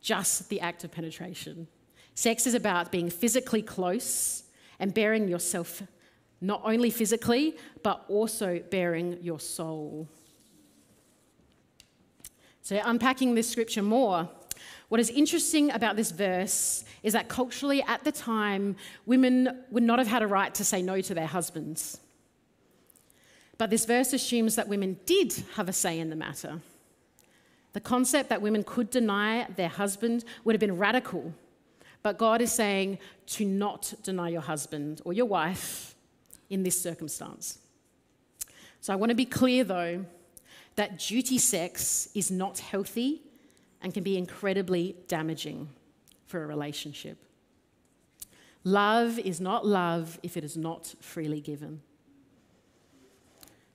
just 0.02 0.50
the 0.50 0.60
act 0.60 0.84
of 0.84 0.92
penetration. 0.92 1.66
Sex 2.14 2.46
is 2.46 2.54
about 2.54 2.92
being 2.92 3.08
physically 3.08 3.62
close 3.62 4.42
and 4.78 4.92
bearing 4.92 5.28
yourself, 5.28 5.82
not 6.40 6.60
only 6.64 6.90
physically, 6.90 7.56
but 7.82 8.04
also 8.08 8.60
bearing 8.70 9.18
your 9.22 9.40
soul. 9.40 10.08
So, 12.68 12.78
unpacking 12.84 13.34
this 13.34 13.48
scripture 13.48 13.82
more, 13.82 14.28
what 14.90 15.00
is 15.00 15.08
interesting 15.08 15.70
about 15.70 15.96
this 15.96 16.10
verse 16.10 16.84
is 17.02 17.14
that 17.14 17.26
culturally 17.26 17.82
at 17.84 18.04
the 18.04 18.12
time, 18.12 18.76
women 19.06 19.64
would 19.70 19.82
not 19.82 19.98
have 19.98 20.06
had 20.06 20.22
a 20.22 20.26
right 20.26 20.54
to 20.54 20.62
say 20.66 20.82
no 20.82 21.00
to 21.00 21.14
their 21.14 21.28
husbands. 21.28 21.98
But 23.56 23.70
this 23.70 23.86
verse 23.86 24.12
assumes 24.12 24.56
that 24.56 24.68
women 24.68 25.00
did 25.06 25.32
have 25.54 25.70
a 25.70 25.72
say 25.72 25.98
in 25.98 26.10
the 26.10 26.14
matter. 26.14 26.60
The 27.72 27.80
concept 27.80 28.28
that 28.28 28.42
women 28.42 28.64
could 28.64 28.90
deny 28.90 29.46
their 29.56 29.70
husband 29.70 30.26
would 30.44 30.54
have 30.54 30.60
been 30.60 30.76
radical. 30.76 31.32
But 32.02 32.18
God 32.18 32.42
is 32.42 32.52
saying 32.52 32.98
to 33.28 33.46
not 33.46 33.94
deny 34.02 34.28
your 34.28 34.42
husband 34.42 35.00
or 35.06 35.14
your 35.14 35.24
wife 35.24 35.94
in 36.50 36.64
this 36.64 36.78
circumstance. 36.78 37.60
So 38.82 38.92
I 38.92 38.96
want 38.96 39.08
to 39.08 39.16
be 39.16 39.24
clear 39.24 39.64
though 39.64 40.04
that 40.78 40.96
duty 40.96 41.38
sex 41.38 42.08
is 42.14 42.30
not 42.30 42.60
healthy 42.60 43.20
and 43.82 43.92
can 43.92 44.04
be 44.04 44.16
incredibly 44.16 44.94
damaging 45.08 45.68
for 46.28 46.44
a 46.44 46.46
relationship. 46.46 47.18
Love 48.62 49.18
is 49.18 49.40
not 49.40 49.66
love 49.66 50.20
if 50.22 50.36
it 50.36 50.44
is 50.44 50.56
not 50.56 50.94
freely 51.00 51.40
given. 51.40 51.82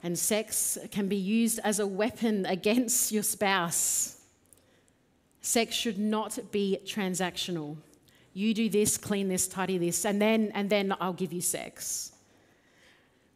And 0.01 0.17
sex 0.17 0.77
can 0.91 1.10
be 1.10 1.17
used 1.17 1.60
as 1.65 1.79
a 1.79 1.88
weapon 1.88 2.45
against 2.57 3.12
your 3.12 3.24
spouse. 3.24 4.22
Sex 5.41 5.75
should 5.75 6.00
not 6.00 6.39
be 6.53 6.79
transactional. 6.86 7.75
You 8.33 8.53
do 8.53 8.69
this, 8.69 8.98
clean 8.98 9.27
this, 9.27 9.50
tidy 9.50 9.77
this, 9.77 10.05
and 10.05 10.22
then, 10.22 10.53
and 10.53 10.69
then 10.69 10.95
I'll 11.01 11.12
give 11.12 11.33
you 11.33 11.41
sex. 11.41 12.12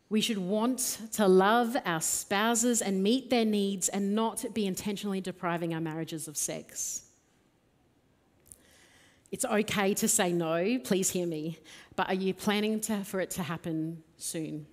We 0.09 0.21
should 0.21 0.37
want 0.37 0.99
to 1.13 1.27
love 1.27 1.75
our 1.85 1.99
spouses 1.99 2.81
and 2.81 3.03
meet 3.03 3.29
their 3.29 3.43
needs 3.43 3.89
and 3.89 4.15
not 4.15 4.45
be 4.53 4.65
intentionally 4.65 5.19
depriving 5.19 5.73
our 5.73 5.81
marriages 5.81 6.27
of 6.29 6.37
sex. 6.37 7.03
It's 9.31 9.43
okay 9.43 9.93
to 9.95 10.07
say 10.07 10.31
no, 10.31 10.79
please 10.79 11.09
hear 11.09 11.27
me, 11.27 11.59
but 11.97 12.07
are 12.07 12.13
you 12.13 12.33
planning 12.33 12.79
to, 12.81 13.03
for 13.03 13.19
it 13.19 13.29
to 13.31 13.43
happen 13.43 14.01
soon? 14.15 14.65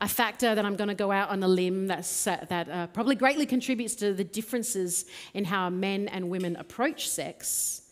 A 0.00 0.08
factor 0.08 0.54
that 0.54 0.64
I'm 0.64 0.74
going 0.74 0.88
to 0.88 0.94
go 0.94 1.12
out 1.12 1.28
on 1.28 1.42
a 1.42 1.48
limb 1.48 1.86
that's, 1.86 2.26
uh, 2.26 2.44
that 2.48 2.68
uh, 2.68 2.86
probably 2.88 3.14
greatly 3.14 3.46
contributes 3.46 3.94
to 3.96 4.12
the 4.12 4.24
differences 4.24 5.04
in 5.34 5.44
how 5.44 5.70
men 5.70 6.08
and 6.08 6.28
women 6.28 6.56
approach 6.56 7.08
sex 7.08 7.82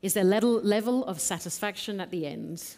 is 0.00 0.14
their 0.14 0.24
level 0.24 1.04
of 1.04 1.20
satisfaction 1.20 2.00
at 2.00 2.10
the 2.10 2.26
end. 2.26 2.76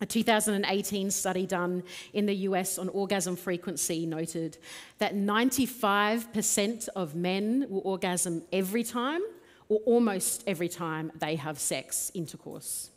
A 0.00 0.06
2018 0.06 1.10
study 1.10 1.44
done 1.44 1.82
in 2.12 2.26
the 2.26 2.34
US 2.34 2.78
on 2.78 2.88
orgasm 2.90 3.34
frequency 3.34 4.06
noted 4.06 4.58
that 4.98 5.14
95% 5.14 6.88
of 6.94 7.16
men 7.16 7.66
will 7.68 7.82
orgasm 7.84 8.42
every 8.52 8.84
time 8.84 9.22
or 9.68 9.80
almost 9.86 10.44
every 10.46 10.68
time 10.68 11.10
they 11.18 11.34
have 11.36 11.58
sex 11.58 12.12
intercourse. 12.14 12.90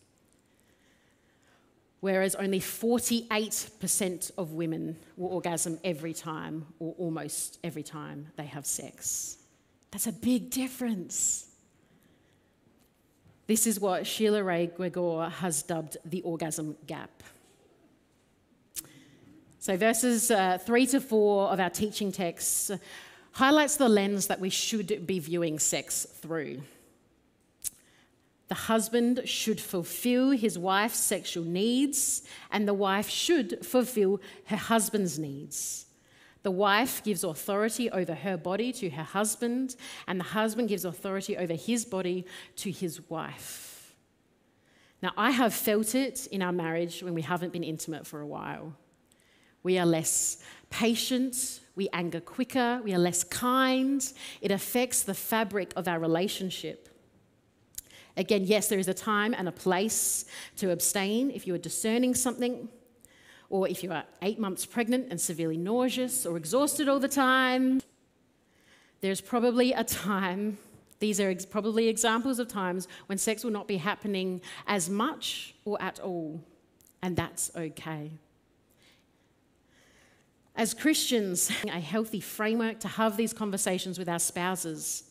Whereas 2.02 2.36
only 2.36 2.60
48% 2.60 4.32
of 4.38 4.54
women 4.54 4.98
will 5.18 5.30
orgasm 5.30 5.80
every 5.84 6.14
time 6.14 6.66
or 6.80 6.96
almost 6.98 7.60
every 7.64 7.84
time 7.84 8.28
they 8.38 8.46
have 8.46 8.66
sex. 8.66 9.38
That's 9.92 10.08
a 10.08 10.12
big 10.12 10.50
difference. 10.50 11.51
This 13.52 13.68
is 13.68 13.82
what 13.82 14.08
Sheila 14.08 14.46
Wray 14.46 14.68
Gregoire 14.68 15.30
has 15.30 15.62
dubbed 15.62 15.98
the 16.06 16.22
orgasm 16.22 16.78
gap. 16.88 17.22
So, 19.60 19.76
verses 19.76 20.32
uh, 20.32 20.58
three 20.58 20.86
to 20.86 21.02
four 21.02 21.50
of 21.50 21.60
our 21.60 21.70
teaching 21.70 22.14
texts 22.14 22.72
highlights 23.34 23.76
the 23.76 23.90
lens 23.90 24.28
that 24.28 24.40
we 24.40 24.50
should 24.50 25.06
be 25.06 25.20
viewing 25.20 25.60
sex 25.60 26.06
through. 26.06 26.62
The 28.48 28.56
husband 28.56 29.24
should 29.26 29.60
fulfill 29.60 30.32
his 30.32 30.58
wife's 30.58 31.00
sexual 31.00 31.44
needs, 31.44 32.24
and 32.54 32.66
the 32.66 32.74
wife 32.74 33.10
should 33.10 33.66
fulfill 33.66 34.22
her 34.46 34.56
husband's 34.56 35.20
needs. 35.20 35.88
The 36.44 36.52
wife 36.52 37.04
gives 37.04 37.24
authority 37.24 37.90
over 37.92 38.16
her 38.16 38.36
body 38.36 38.72
to 38.74 38.90
her 38.90 39.04
husband, 39.04 39.76
and 40.08 40.20
the 40.20 40.26
husband 40.26 40.70
gives 40.70 40.86
authority 40.86 41.38
over 41.38 41.54
his 41.54 41.86
body 41.86 42.26
to 42.58 42.72
his 42.72 43.10
wife. 43.10 43.96
Now, 45.04 45.12
I 45.18 45.32
have 45.32 45.54
felt 45.54 45.96
it 45.96 46.28
in 46.28 46.42
our 46.42 46.52
marriage 46.52 47.04
when 47.04 47.14
we 47.14 47.22
haven't 47.22 47.54
been 47.54 47.64
intimate 47.64 48.06
for 48.06 48.22
a 48.22 48.28
while. 48.28 48.76
We 49.64 49.78
are 49.78 49.86
less 49.86 50.38
patient, 50.70 51.60
we 51.76 51.90
anger 51.94 52.20
quicker, 52.20 52.82
we 52.84 52.94
are 52.94 53.00
less 53.00 53.24
kind. 53.24 54.04
It 54.42 54.52
affects 54.52 55.04
the 55.04 55.14
fabric 55.14 55.74
of 55.76 55.88
our 55.88 56.00
relationship. 56.00 56.90
Again, 58.18 58.44
yes, 58.46 58.68
there 58.68 58.80
is 58.80 58.88
a 58.88 58.94
time 58.94 59.34
and 59.38 59.48
a 59.48 59.52
place 59.52 60.26
to 60.58 60.72
abstain 60.72 61.32
if 61.32 61.48
you 61.48 61.54
are 61.56 61.60
discerning 61.60 62.14
something 62.14 62.70
or 63.52 63.68
if 63.68 63.84
you 63.84 63.92
are 63.92 64.06
eight 64.22 64.40
months 64.40 64.66
pregnant 64.66 65.08
and 65.12 65.20
severely 65.20 65.58
nauseous 65.58 66.26
or 66.26 66.38
exhausted 66.38 66.88
all 66.88 67.00
the 67.00 67.08
time, 67.08 67.82
there's 69.02 69.20
probably 69.20 69.74
a 69.74 69.84
time, 69.84 70.58
these 71.00 71.20
are 71.20 71.30
ex- 71.30 71.46
probably 71.46 71.90
examples 71.90 72.40
of 72.40 72.48
times 72.48 72.88
when 73.08 73.18
sex 73.18 73.44
will 73.44 73.52
not 73.52 73.68
be 73.68 73.78
happening 73.78 74.42
as 74.68 74.90
much 74.90 75.54
or 75.66 75.80
at 75.82 76.00
all, 76.00 76.42
and 77.02 77.18
that's 77.18 77.52
okay. 77.56 78.12
As 80.56 80.74
Christians, 80.74 81.52
a 81.68 81.80
healthy 81.80 82.22
framework 82.22 82.80
to 82.80 82.88
have 82.88 83.18
these 83.18 83.34
conversations 83.34 84.00
with 84.00 84.08
our 84.08 84.20
spouses. 84.20 85.04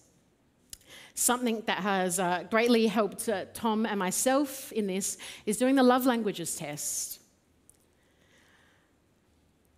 Something 1.15 1.63
that 1.67 1.79
has 1.79 2.19
uh, 2.19 2.45
greatly 2.51 2.87
helped 2.87 3.29
uh, 3.29 3.45
Tom 3.53 3.85
and 3.85 3.99
myself 3.99 4.73
in 4.73 4.87
this 4.87 5.19
is 5.45 5.59
doing 5.59 5.75
the 5.75 5.83
love 5.83 6.07
languages 6.07 6.57
test. 6.57 7.20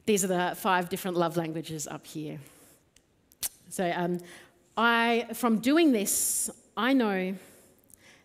These 0.05 0.25
are 0.25 0.29
the 0.29 0.57
five 0.57 0.89
different 0.89 1.17
love 1.17 1.37
languages 1.37 1.87
up 1.87 2.07
here. 2.07 2.39
So, 3.69 3.91
um, 3.95 4.19
I, 4.77 5.27
from 5.35 5.59
doing 5.59 5.93
this, 5.93 6.51
I 6.77 6.93
know 6.93 7.35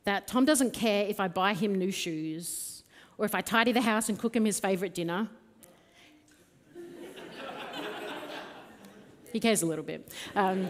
that 0.06 0.28
Tom 0.28 0.46
doesn't 0.46 0.72
care 0.72 1.06
if 1.06 1.20
I 1.20 1.28
buy 1.28 1.54
him 1.54 1.76
new 1.76 1.92
shoes 1.92 2.84
or 3.18 3.26
if 3.26 3.36
I 3.36 3.42
tidy 3.42 3.72
the 3.72 3.82
house 3.82 4.10
and 4.10 4.18
cook 4.18 4.36
him 4.36 4.46
his 4.46 4.60
favourite 4.60 4.94
dinner. 4.94 5.28
he 9.32 9.40
cares 9.40 9.62
a 9.62 9.66
little 9.66 9.84
bit. 9.84 10.12
Um, 10.36 10.70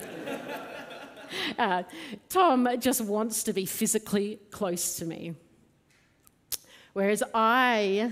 uh, 1.59 1.83
Tom 2.27 2.67
just 2.79 3.01
wants 3.01 3.43
to 3.43 3.53
be 3.53 3.65
physically 3.65 4.39
close 4.51 4.97
to 4.97 5.05
me. 5.05 5.35
Whereas 6.93 7.21
I 7.33 8.11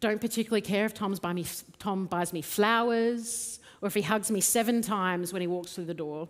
don't 0.00 0.20
particularly 0.20 0.60
care 0.60 0.84
if 0.84 0.94
Tom's 0.94 1.18
buy 1.18 1.32
me, 1.32 1.44
Tom 1.78 2.06
buys 2.06 2.32
me 2.32 2.42
flowers 2.42 3.60
or 3.80 3.88
if 3.88 3.94
he 3.94 4.02
hugs 4.02 4.30
me 4.30 4.40
seven 4.40 4.82
times 4.82 5.32
when 5.32 5.40
he 5.40 5.46
walks 5.46 5.72
through 5.72 5.86
the 5.86 5.94
door. 5.94 6.28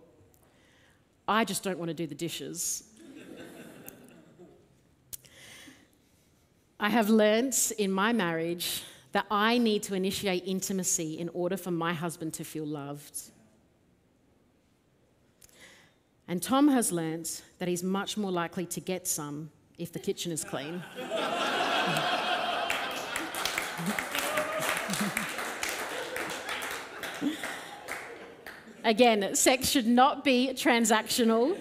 I 1.29 1.45
just 1.45 1.63
don't 1.63 1.79
want 1.79 1.89
to 1.89 1.95
do 1.95 2.07
the 2.07 2.15
dishes. 2.15 2.85
I 6.79 6.91
have 6.91 7.09
learnt 7.09 7.73
in 7.79 7.91
my 7.91 8.13
marriage 8.13 8.83
that 9.13 9.27
I 9.31 9.57
need 9.57 9.83
to 9.85 9.95
initiate 9.95 10.45
intimacy 10.47 11.19
in 11.19 11.31
order 11.31 11.57
for 11.57 11.71
my 11.71 11.95
husband 11.95 12.35
to 12.35 12.45
feel 12.45 12.67
loved. 12.67 13.19
And 16.29 16.43
Tom 16.43 16.69
has 16.69 16.93
learnt 16.93 17.43
that 17.59 17.67
he's 17.67 17.83
much 17.83 18.17
more 18.17 18.31
likely 18.31 18.67
to 18.67 18.81
get 18.81 19.07
some 19.07 19.51
if 19.79 19.93
the 19.93 19.99
kitchen 19.99 20.33
is 20.33 20.45
clean. 20.45 20.83
Again, 28.87 29.35
sex 29.35 29.69
should 29.69 29.89
not 29.89 30.23
be 30.23 30.53
transactional. 30.55 31.59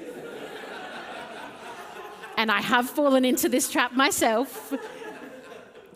and 2.38 2.52
I 2.52 2.62
have 2.62 2.88
fallen 2.88 3.26
into 3.26 3.50
this 3.50 3.68
trap 3.68 3.94
myself. 3.94 4.72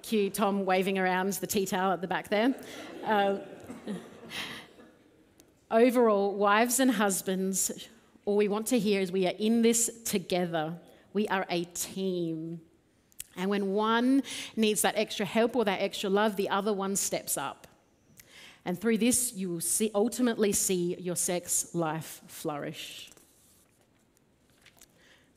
Cue 0.01 0.31
Tom 0.31 0.65
waving 0.65 0.97
around 0.97 1.33
the 1.33 1.45
tea 1.45 1.67
towel 1.67 1.91
at 1.91 2.01
the 2.01 2.07
back 2.07 2.29
there. 2.29 2.55
Uh, 3.05 3.37
overall, 5.69 6.33
wives 6.33 6.79
and 6.79 6.89
husbands, 6.89 7.87
all 8.25 8.35
we 8.35 8.47
want 8.47 8.65
to 8.65 8.79
hear 8.79 8.99
is 8.99 9.11
we 9.11 9.27
are 9.27 9.35
in 9.37 9.61
this 9.61 10.01
together. 10.05 10.73
We 11.13 11.27
are 11.27 11.45
a 11.51 11.65
team. 11.65 12.59
And 13.37 13.51
when 13.51 13.73
one 13.73 14.23
needs 14.55 14.81
that 14.81 14.95
extra 14.97 15.27
help 15.27 15.55
or 15.55 15.63
that 15.65 15.79
extra 15.79 16.09
love, 16.09 16.37
the 16.37 16.49
other 16.49 16.73
one 16.73 16.95
steps 16.95 17.37
up. 17.37 17.67
And 18.69 18.79
through 18.79 18.99
this, 18.99 19.33
you 19.33 19.49
will 19.49 19.61
see, 19.61 19.89
ultimately 19.95 20.51
see 20.51 20.95
your 20.99 21.15
sex 21.15 21.73
life 21.73 22.21
flourish. 22.27 23.09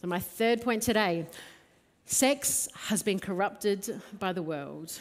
So, 0.03 0.07
my 0.07 0.18
third 0.18 0.61
point 0.61 0.83
today 0.83 1.25
sex 2.05 2.68
has 2.88 3.03
been 3.03 3.18
corrupted 3.18 4.03
by 4.18 4.35
the 4.35 4.42
world. 4.42 5.01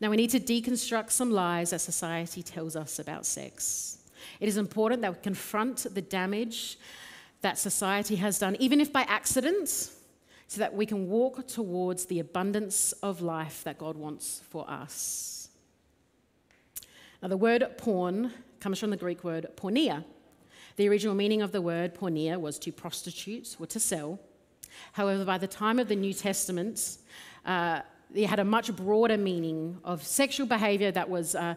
Now, 0.00 0.10
we 0.10 0.16
need 0.16 0.30
to 0.30 0.40
deconstruct 0.40 1.12
some 1.12 1.30
lies 1.30 1.70
that 1.70 1.80
society 1.80 2.42
tells 2.42 2.74
us 2.74 2.98
about 2.98 3.24
sex. 3.24 3.98
It 4.40 4.48
is 4.48 4.56
important 4.56 5.02
that 5.02 5.14
we 5.14 5.22
confront 5.22 5.86
the 5.94 6.02
damage 6.02 6.76
that 7.40 7.56
society 7.56 8.16
has 8.16 8.40
done, 8.40 8.56
even 8.58 8.80
if 8.80 8.92
by 8.92 9.02
accident, 9.02 9.68
so 9.68 10.58
that 10.58 10.74
we 10.74 10.86
can 10.86 11.06
walk 11.06 11.46
towards 11.46 12.06
the 12.06 12.18
abundance 12.18 12.90
of 12.94 13.22
life 13.22 13.62
that 13.62 13.78
God 13.78 13.96
wants 13.96 14.42
for 14.50 14.68
us. 14.68 15.37
Now, 17.20 17.28
the 17.28 17.36
word 17.36 17.66
porn 17.78 18.32
comes 18.60 18.78
from 18.78 18.90
the 18.90 18.96
Greek 18.96 19.24
word 19.24 19.46
porneia. 19.56 20.04
The 20.76 20.88
original 20.88 21.16
meaning 21.16 21.42
of 21.42 21.50
the 21.50 21.60
word 21.60 21.94
porneia 21.94 22.40
was 22.40 22.58
to 22.60 22.70
prostitute 22.70 23.56
or 23.58 23.66
to 23.66 23.80
sell. 23.80 24.20
However, 24.92 25.24
by 25.24 25.38
the 25.38 25.48
time 25.48 25.80
of 25.80 25.88
the 25.88 25.96
New 25.96 26.12
Testament, 26.12 26.98
uh, 27.44 27.80
it 28.14 28.26
had 28.26 28.38
a 28.38 28.44
much 28.44 28.74
broader 28.74 29.16
meaning 29.16 29.78
of 29.84 30.04
sexual 30.04 30.46
behavior 30.46 30.92
that 30.92 31.10
was, 31.10 31.34
uh, 31.34 31.56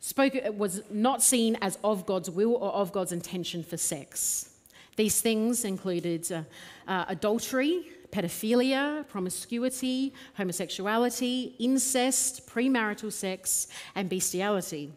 spoke, 0.00 0.34
was 0.52 0.82
not 0.90 1.22
seen 1.22 1.56
as 1.62 1.78
of 1.82 2.04
God's 2.04 2.30
will 2.30 2.54
or 2.56 2.70
of 2.72 2.92
God's 2.92 3.12
intention 3.12 3.62
for 3.62 3.78
sex. 3.78 4.50
These 4.96 5.22
things 5.22 5.64
included 5.64 6.30
uh, 6.30 6.42
uh, 6.86 7.06
adultery, 7.08 7.86
pedophilia, 8.10 9.06
promiscuity, 9.08 10.12
homosexuality, 10.36 11.54
incest, 11.58 12.46
premarital 12.48 13.12
sex, 13.12 13.68
and 13.94 14.08
bestiality. 14.08 14.92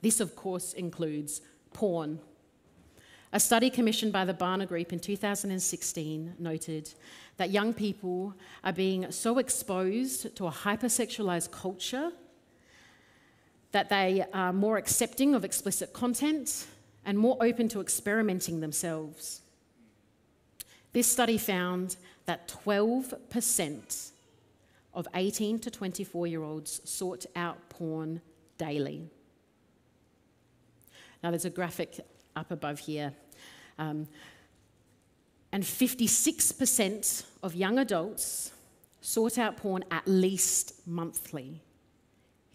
This, 0.00 0.20
of 0.20 0.36
course, 0.36 0.72
includes 0.72 1.40
porn. 1.72 2.20
A 3.32 3.40
study 3.40 3.68
commissioned 3.68 4.12
by 4.12 4.24
the 4.24 4.32
Barna 4.32 4.66
Group 4.66 4.92
in 4.92 5.00
2016 5.00 6.36
noted 6.38 6.90
that 7.36 7.50
young 7.50 7.74
people 7.74 8.34
are 8.64 8.72
being 8.72 9.10
so 9.12 9.38
exposed 9.38 10.34
to 10.36 10.46
a 10.46 10.50
hypersexualized 10.50 11.50
culture 11.50 12.10
that 13.72 13.90
they 13.90 14.24
are 14.32 14.52
more 14.52 14.78
accepting 14.78 15.34
of 15.34 15.44
explicit 15.44 15.92
content 15.92 16.66
and 17.04 17.18
more 17.18 17.36
open 17.40 17.68
to 17.68 17.80
experimenting 17.80 18.60
themselves. 18.60 19.42
This 20.98 21.06
study 21.06 21.38
found 21.38 21.94
that 22.26 22.48
12% 22.48 24.10
of 24.94 25.06
18 25.14 25.60
to 25.60 25.70
24 25.70 26.26
year 26.26 26.42
olds 26.42 26.80
sought 26.82 27.24
out 27.36 27.68
porn 27.68 28.20
daily. 28.56 29.08
Now, 31.22 31.30
there's 31.30 31.44
a 31.44 31.50
graphic 31.50 32.00
up 32.34 32.50
above 32.50 32.80
here. 32.80 33.12
Um, 33.78 34.08
and 35.52 35.62
56% 35.62 37.24
of 37.44 37.54
young 37.54 37.78
adults 37.78 38.50
sought 39.00 39.38
out 39.38 39.56
porn 39.56 39.84
at 39.92 40.08
least 40.08 40.84
monthly. 40.84 41.60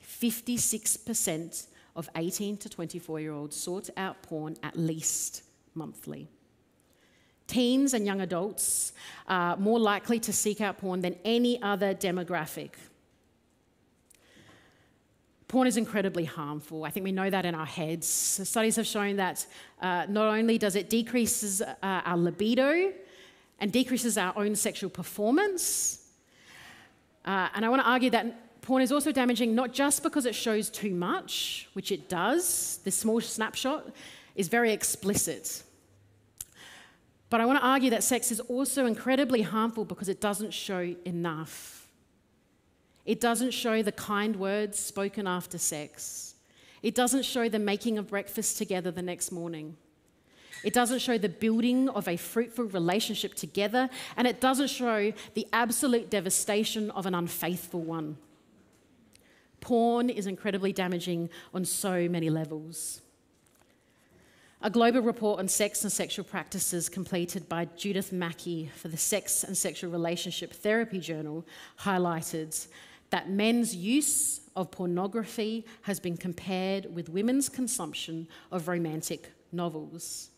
56% 0.06 1.68
of 1.96 2.10
18 2.18 2.58
to 2.58 2.68
24 2.68 3.22
year 3.22 3.32
olds 3.32 3.56
sought 3.56 3.90
out 3.96 4.22
porn 4.22 4.58
at 4.62 4.76
least 4.76 5.44
monthly. 5.76 6.28
Teens 7.48 7.94
and 7.94 8.06
young 8.06 8.22
adults 8.22 8.94
are 9.28 9.58
more 9.58 9.80
likely 9.80 10.20
to 10.20 10.34
seek 10.34 10.62
out 10.62 10.78
porn 10.78 11.02
than 11.02 11.16
any 11.26 11.62
other 11.62 11.94
demographic. 11.94 12.72
Porn 15.48 15.68
is 15.68 15.78
incredibly 15.78 16.26
harmful. 16.26 16.84
I 16.84 16.90
think 16.90 17.04
we 17.04 17.12
know 17.12 17.30
that 17.30 17.46
in 17.46 17.54
our 17.54 17.66
heads. 17.66 18.08
Studies 18.08 18.76
have 18.78 18.88
shown 18.88 19.18
that 19.18 19.46
uh, 19.82 20.08
not 20.10 20.34
only 20.34 20.58
does 20.58 20.76
it 20.76 20.90
decreases 20.90 21.62
uh, 21.62 21.76
our 21.84 22.18
libido 22.18 22.92
and 23.60 23.72
decreases 23.72 24.18
our 24.18 24.34
own 24.36 24.56
sexual 24.56 24.90
performance, 24.90 26.08
uh, 27.26 27.50
and 27.54 27.64
I 27.64 27.70
want 27.70 27.84
to 27.84 27.88
argue 27.88 28.10
that 28.10 28.62
porn 28.62 28.82
is 28.82 28.92
also 28.92 29.12
damaging 29.12 29.54
not 29.54 29.74
just 29.74 30.02
because 30.02 30.26
it 30.26 30.34
shows 30.34 30.70
too 30.72 30.90
much, 30.96 31.70
which 31.74 31.92
it 31.92 32.10
does. 32.10 32.80
This 32.84 32.96
small 32.96 33.22
snapshot 33.22 33.92
is 34.36 34.48
very 34.48 34.72
explicit. 34.72 35.62
But 37.34 37.42
I 37.42 37.48
want 37.48 37.58
to 37.58 37.66
argue 37.66 37.90
that 37.90 38.04
sex 38.04 38.32
is 38.32 38.40
also 38.42 38.86
incredibly 38.86 39.42
harmful 39.42 39.86
because 39.86 40.08
it 40.08 40.22
doesn't 40.22 40.54
show 40.54 40.94
enough. 41.04 41.88
It 43.08 43.20
doesn't 43.20 43.56
show 43.56 43.82
the 43.82 43.92
kind 43.92 44.36
words 44.36 44.78
spoken 44.78 45.26
after 45.26 45.58
sex. 45.58 46.36
It 46.84 46.94
doesn't 46.94 47.26
show 47.26 47.50
the 47.50 47.58
making 47.58 47.98
of 47.98 48.08
breakfast 48.08 48.60
together 48.60 48.92
the 48.92 49.02
next 49.02 49.32
morning. 49.32 49.78
It 50.64 50.74
doesn't 50.74 51.00
show 51.00 51.18
the 51.18 51.28
building 51.28 51.90
of 51.90 52.08
a 52.08 52.18
fruitful 52.18 52.66
relationship 52.66 53.34
together, 53.34 53.90
and 54.16 54.28
it 54.28 54.40
doesn't 54.40 54.70
show 54.70 55.12
the 55.34 55.48
absolute 55.52 56.12
devastation 56.12 56.92
of 56.92 57.08
an 57.08 57.16
unfaithful 57.16 57.82
one. 57.82 58.18
Porn 59.60 60.12
is 60.12 60.28
incredibly 60.28 60.72
damaging 60.72 61.32
on 61.52 61.66
so 61.66 62.08
many 62.08 62.30
levels. 62.30 63.02
A 64.66 64.70
global 64.70 65.02
report 65.02 65.40
on 65.40 65.50
sex 65.50 65.84
and 65.84 65.92
sexual 65.92 66.24
practices 66.24 66.88
completed 66.88 67.50
by 67.50 67.66
Judith 67.76 68.14
Mackay 68.14 68.70
for 68.74 68.88
the 68.88 68.96
Sex 68.96 69.44
and 69.44 69.58
Sexual 69.58 69.92
Relationship 69.92 70.54
Therapy 70.54 71.00
Journal 71.00 71.46
highlighted 71.82 72.66
that 73.10 73.30
men's 73.30 73.76
use 73.76 74.40
of 74.56 74.72
pornography 74.72 75.66
has 75.82 76.00
been 76.00 76.16
compared 76.16 76.96
with 76.96 77.10
women's 77.10 77.50
consumption 77.50 78.26
of 78.54 78.70
romantic 78.70 79.34
novels, 79.52 80.30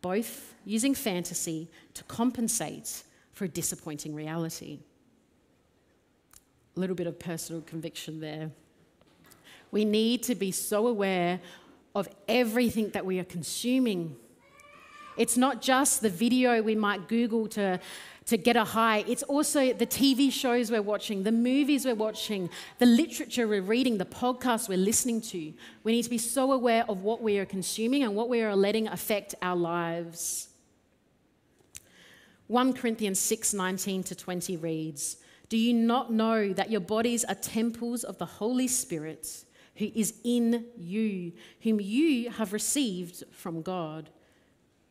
both 0.00 0.54
using 0.64 0.94
fantasy 0.94 1.68
to 1.92 2.02
compensate 2.04 3.02
for 3.34 3.44
a 3.44 3.48
disappointing 3.48 4.14
reality. 4.14 4.78
A 6.78 6.80
little 6.80 6.96
bit 6.96 7.06
of 7.06 7.18
personal 7.18 7.60
conviction 7.60 8.20
there. 8.20 8.52
We 9.70 9.84
need 9.84 10.22
to 10.22 10.34
be 10.34 10.50
so 10.50 10.86
aware 10.86 11.40
of 11.94 12.08
everything 12.28 12.90
that 12.90 13.06
we 13.06 13.18
are 13.18 13.24
consuming. 13.24 14.16
It's 15.16 15.36
not 15.36 15.62
just 15.62 16.00
the 16.00 16.10
video 16.10 16.60
we 16.62 16.74
might 16.74 17.08
Google 17.08 17.46
to 17.48 17.80
to 18.26 18.36
get 18.38 18.56
a 18.56 18.64
high. 18.64 19.04
It's 19.06 19.22
also 19.22 19.72
the 19.72 19.86
TV 19.86 20.32
shows 20.32 20.70
we're 20.70 20.82
watching, 20.82 21.24
the 21.24 21.32
movies 21.32 21.84
we're 21.84 21.94
watching, 21.94 22.48
the 22.78 22.86
literature 22.86 23.46
we're 23.46 23.62
reading, 23.62 23.98
the 23.98 24.06
podcasts 24.06 24.68
we're 24.68 24.78
listening 24.78 25.20
to. 25.22 25.52
We 25.82 25.92
need 25.92 26.04
to 26.04 26.10
be 26.10 26.18
so 26.18 26.52
aware 26.52 26.84
of 26.88 27.02
what 27.02 27.20
we 27.20 27.38
are 27.38 27.44
consuming 27.44 28.02
and 28.02 28.14
what 28.14 28.28
we 28.28 28.42
are 28.42 28.56
letting 28.56 28.88
affect 28.88 29.34
our 29.42 29.56
lives. 29.56 30.48
1 32.46 32.72
Corinthians 32.74 33.18
6 33.20 33.54
19 33.54 34.02
to 34.04 34.14
20 34.14 34.56
reads, 34.56 35.16
Do 35.48 35.58
you 35.58 35.74
not 35.74 36.12
know 36.12 36.52
that 36.52 36.70
your 36.70 36.80
bodies 36.80 37.24
are 37.24 37.34
temples 37.34 38.04
of 38.04 38.18
the 38.18 38.26
Holy 38.26 38.68
Spirit 38.68 39.44
who 39.76 39.90
is 39.94 40.14
in 40.24 40.66
you, 40.76 41.32
whom 41.60 41.80
you 41.80 42.30
have 42.30 42.52
received 42.52 43.24
from 43.32 43.62
God? 43.62 44.10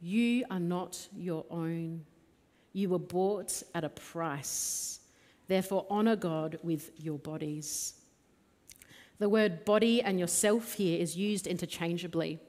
You 0.02 0.46
are 0.52 0.60
not 0.60 1.08
your 1.16 1.46
own. 1.50 2.06
You 2.74 2.90
were 2.90 3.00
bought 3.00 3.64
at 3.74 3.84
a 3.84 3.90
price. 3.90 5.00
Therefore, 5.48 5.86
honor 5.90 6.16
God 6.16 6.60
with 6.64 6.92
your 6.98 7.18
bodies. 7.20 7.94
The 9.20 9.30
word 9.30 9.64
body 9.64 10.02
and 10.02 10.20
yourself 10.20 10.74
here 10.74 11.00
is 11.00 11.16
used 11.16 11.48
interchangeably. 11.48 12.40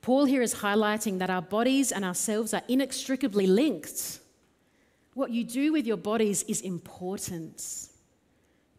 Paul 0.00 0.24
here 0.24 0.42
is 0.42 0.56
highlighting 0.56 1.18
that 1.18 1.30
our 1.30 1.42
bodies 1.42 1.92
and 1.92 2.04
ourselves 2.04 2.54
are 2.54 2.62
inextricably 2.68 3.46
linked. 3.46 4.20
What 5.14 5.30
you 5.30 5.44
do 5.44 5.72
with 5.72 5.86
your 5.86 5.96
bodies 5.96 6.42
is 6.44 6.60
important. 6.62 7.88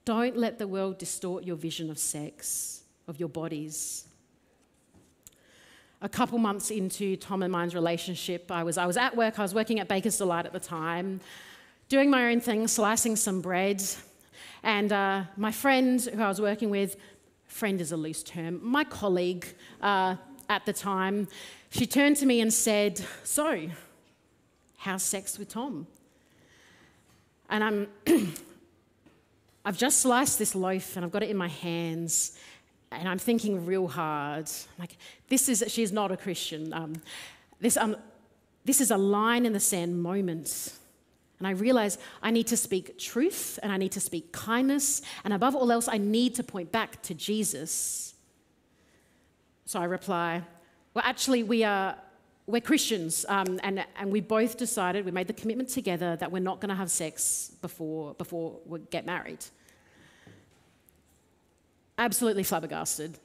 Don't 0.06 0.38
let 0.38 0.58
the 0.58 0.68
world 0.68 0.98
distort 0.98 1.44
your 1.44 1.56
vision 1.56 1.89
of 1.89 1.98
sex, 1.98 2.84
of 3.08 3.20
your 3.20 3.30
bodies 3.30 4.08
a 6.04 6.10
couple 6.10 6.38
months 6.38 6.70
into 6.70 7.16
Tom 7.16 7.44
and 7.44 7.52
mine's 7.52 7.74
relationship, 7.74 8.52
I 8.52 8.62
was, 8.63 8.78
I 8.78 8.86
was 8.86 8.98
at 8.98 9.16
work, 9.16 9.39
I 9.39 9.42
was 9.42 9.56
working 9.56 9.80
at 9.80 9.88
Baker's 9.88 10.18
Delight 10.18 10.46
at 10.46 10.52
the 10.52 10.60
time, 10.60 11.22
doing 11.88 12.10
my 12.10 12.30
own 12.30 12.42
thing, 12.42 12.68
slicing 12.68 13.16
some 13.16 13.39
bread. 13.39 13.82
And 14.63 14.92
uh, 14.92 15.24
my 15.38 15.52
friend 15.52 16.02
who 16.02 16.22
I 16.22 16.28
was 16.28 16.42
working 16.42 16.70
with, 16.70 16.98
friend 17.48 17.80
is 17.80 17.94
a 17.94 17.98
loose 17.98 18.22
term, 18.22 18.60
my 18.62 18.84
colleague 18.84 19.48
uh, 19.82 20.18
at 20.50 20.66
the 20.66 20.74
time, 20.74 21.30
she 21.70 21.88
turned 21.88 22.18
to 22.18 22.26
me 22.26 22.42
and 22.42 22.54
said, 22.54 23.02
So, 23.24 23.70
how's 24.78 25.04
sex 25.04 25.39
with 25.39 25.48
Tom? 25.48 25.88
And 27.50 27.63
I'm, 27.63 27.88
I've 29.65 29.78
just 29.78 29.99
sliced 29.99 30.39
this 30.39 30.56
loaf 30.56 30.95
and 30.95 31.06
I've 31.06 31.12
got 31.12 31.23
it 31.23 31.30
in 31.30 31.38
my 31.38 31.47
hands 31.47 32.38
and 32.91 33.08
I'm 33.08 33.17
thinking 33.17 33.65
real 33.65 33.88
hard. 33.88 34.49
Like, 34.78 34.97
this 35.30 35.49
is, 35.49 35.63
she's 35.67 35.91
not 35.91 36.12
a 36.12 36.17
Christian. 36.17 36.73
Um, 36.73 36.93
this, 37.60 37.78
um, 37.78 37.95
this 38.65 38.82
is 38.82 38.91
a 38.91 38.97
line 38.97 39.45
in 39.45 39.54
the 39.54 39.60
sand 39.60 40.02
moment. 40.02 40.73
And 41.39 41.47
I 41.47 41.52
realize 41.52 41.97
I 42.21 42.32
need 42.32 42.47
to 42.47 42.58
speak 42.58 42.97
truth 42.99 43.60
and 43.63 43.71
I 43.71 43.78
need 43.78 43.93
to 43.93 43.99
speak 43.99 44.32
kindness. 44.32 45.02
And 45.23 45.34
above 45.34 45.56
all 45.56 45.71
else, 45.71 45.88
I 45.88 45.97
need 45.97 46.36
to 46.36 46.43
point 46.43 46.71
back 46.71 47.02
to 47.04 47.13
Jesus. 47.13 48.13
So 49.65 49.80
I 49.80 49.86
reply, 49.86 50.43
Well, 50.93 51.04
actually, 51.06 51.43
we 51.43 51.63
are. 51.63 51.95
We're 52.45 52.62
Christians, 52.62 53.25
um, 53.29 53.60
and, 53.63 53.86
and 53.97 54.12
we 54.12 54.19
both 54.19 54.58
decided, 54.58 55.06
we 55.06 55.12
made 55.12 55.27
the 55.27 55.34
commitment 55.34 55.69
together 55.69 56.17
that 56.17 56.32
we're 56.32 56.39
not 56.39 56.60
going 56.60 56.69
to 56.69 56.75
have 56.75 56.91
sex 56.91 57.51
before, 57.62 58.13
before 58.15 58.60
we 58.65 58.79
get 58.91 59.06
married 59.06 59.45
absolutely 61.97 62.43
flabbergasted. 62.43 63.17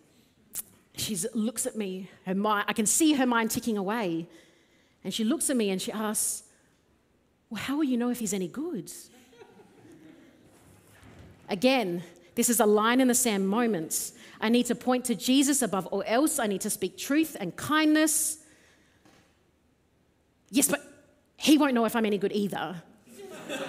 She 0.96 1.16
looks 1.34 1.66
at 1.66 1.76
me, 1.76 2.10
her 2.26 2.34
mind, 2.34 2.66
I 2.68 2.72
can 2.72 2.86
see 2.86 3.12
her 3.14 3.26
mind 3.26 3.50
ticking 3.50 3.76
away. 3.76 4.28
And 5.04 5.14
she 5.14 5.24
looks 5.24 5.48
at 5.48 5.56
me 5.56 5.70
and 5.70 5.80
she 5.80 5.92
asks, 5.92 6.42
Well, 7.50 7.62
how 7.62 7.76
will 7.76 7.84
you 7.84 7.96
know 7.96 8.10
if 8.10 8.18
he's 8.18 8.34
any 8.34 8.48
good? 8.48 8.90
Again, 11.48 12.02
This 12.34 12.48
is 12.48 12.60
a 12.60 12.66
line 12.66 13.00
in 13.00 13.08
the 13.08 13.14
sand 13.14 13.48
moment. 13.48 14.12
I 14.40 14.48
need 14.48 14.66
to 14.66 14.74
point 14.76 15.04
to 15.06 15.16
Jesus 15.16 15.62
above 15.62 15.86
all 15.86 16.04
else. 16.06 16.38
I 16.38 16.46
need 16.46 16.60
to 16.60 16.70
speak 16.70 16.96
truth 16.96 17.36
and 17.40 17.56
kindness. 17.56 18.38
Yes, 20.50 20.68
but 20.68 20.82
he 21.36 21.58
won't 21.58 21.74
know 21.74 21.84
if 21.84 21.94
I'm 21.94 22.06
any 22.06 22.18
good 22.18 22.32
either. 22.32 22.82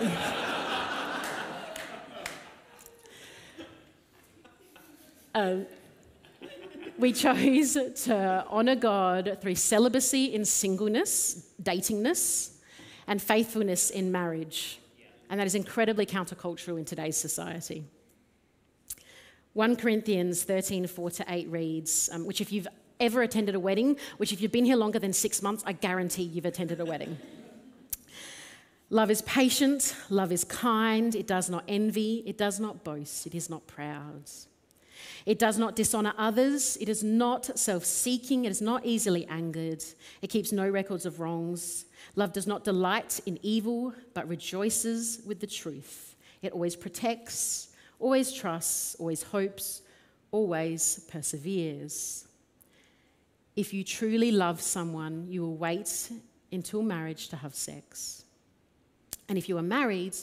um, 5.35 5.65
we 6.97 7.13
chose 7.13 7.73
to 8.03 8.45
honor 8.49 8.75
God 8.75 9.37
through 9.41 9.55
celibacy 9.55 10.33
in 10.33 10.43
singleness, 10.45 11.47
datingness, 11.61 12.55
and 13.07 13.21
faithfulness 13.21 13.89
in 13.89 14.11
marriage. 14.11 14.79
And 15.29 15.39
that 15.39 15.47
is 15.47 15.55
incredibly 15.55 16.05
countercultural 16.05 16.77
in 16.77 16.85
today's 16.85 17.17
society. 17.17 17.85
1 19.53 19.75
Corinthians 19.75 20.43
13, 20.43 20.87
4 20.87 21.11
to 21.11 21.25
8 21.27 21.49
reads, 21.49 22.09
um, 22.11 22.25
which 22.25 22.41
if 22.41 22.51
you've 22.51 22.67
ever 22.99 23.21
attended 23.21 23.55
a 23.55 23.59
wedding, 23.59 23.97
which 24.17 24.31
if 24.33 24.41
you've 24.41 24.51
been 24.51 24.65
here 24.65 24.75
longer 24.75 24.99
than 24.99 25.13
six 25.13 25.41
months, 25.41 25.63
I 25.65 25.73
guarantee 25.73 26.23
you've 26.23 26.45
attended 26.45 26.79
a 26.79 26.85
wedding. 26.85 27.17
love 28.89 29.11
is 29.11 29.21
patient, 29.23 29.95
love 30.09 30.31
is 30.31 30.43
kind, 30.43 31.15
it 31.15 31.27
does 31.27 31.49
not 31.49 31.63
envy, 31.67 32.23
it 32.25 32.37
does 32.37 32.59
not 32.59 32.83
boast, 32.83 33.25
it 33.27 33.35
is 33.35 33.49
not 33.49 33.65
proud. 33.67 34.23
It 35.25 35.39
does 35.39 35.57
not 35.57 35.75
dishonor 35.75 36.13
others. 36.17 36.77
It 36.77 36.89
is 36.89 37.03
not 37.03 37.57
self 37.57 37.85
seeking. 37.85 38.45
It 38.45 38.51
is 38.51 38.61
not 38.61 38.85
easily 38.85 39.25
angered. 39.27 39.83
It 40.21 40.29
keeps 40.29 40.51
no 40.51 40.67
records 40.69 41.05
of 41.05 41.19
wrongs. 41.19 41.85
Love 42.15 42.33
does 42.33 42.47
not 42.47 42.63
delight 42.63 43.19
in 43.25 43.39
evil, 43.41 43.93
but 44.13 44.27
rejoices 44.27 45.21
with 45.25 45.39
the 45.39 45.47
truth. 45.47 46.15
It 46.41 46.53
always 46.53 46.75
protects, 46.75 47.69
always 47.99 48.31
trusts, 48.31 48.95
always 48.95 49.23
hopes, 49.23 49.81
always 50.31 51.01
perseveres. 51.11 52.28
If 53.55 53.73
you 53.73 53.83
truly 53.83 54.31
love 54.31 54.61
someone, 54.61 55.27
you 55.29 55.41
will 55.41 55.57
wait 55.57 56.11
until 56.51 56.81
marriage 56.81 57.29
to 57.29 57.35
have 57.35 57.55
sex. 57.55 58.23
And 59.27 59.37
if 59.37 59.47
you 59.47 59.57
are 59.57 59.63
married, 59.63 60.15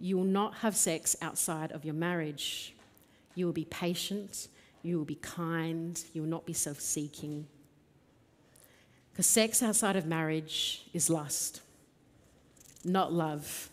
you 0.00 0.16
will 0.16 0.24
not 0.24 0.56
have 0.56 0.76
sex 0.76 1.16
outside 1.22 1.72
of 1.72 1.84
your 1.84 1.94
marriage. 1.94 2.74
You 3.34 3.46
will 3.46 3.52
be 3.52 3.66
patient, 3.66 4.48
you 4.82 4.98
will 4.98 5.04
be 5.04 5.16
kind, 5.16 6.02
you 6.12 6.22
will 6.22 6.28
not 6.28 6.46
be 6.46 6.52
self 6.52 6.80
seeking. 6.80 7.46
Because 9.12 9.26
sex 9.26 9.62
outside 9.62 9.96
of 9.96 10.06
marriage 10.06 10.84
is 10.92 11.10
lust, 11.10 11.60
not 12.84 13.12
love. 13.12 13.70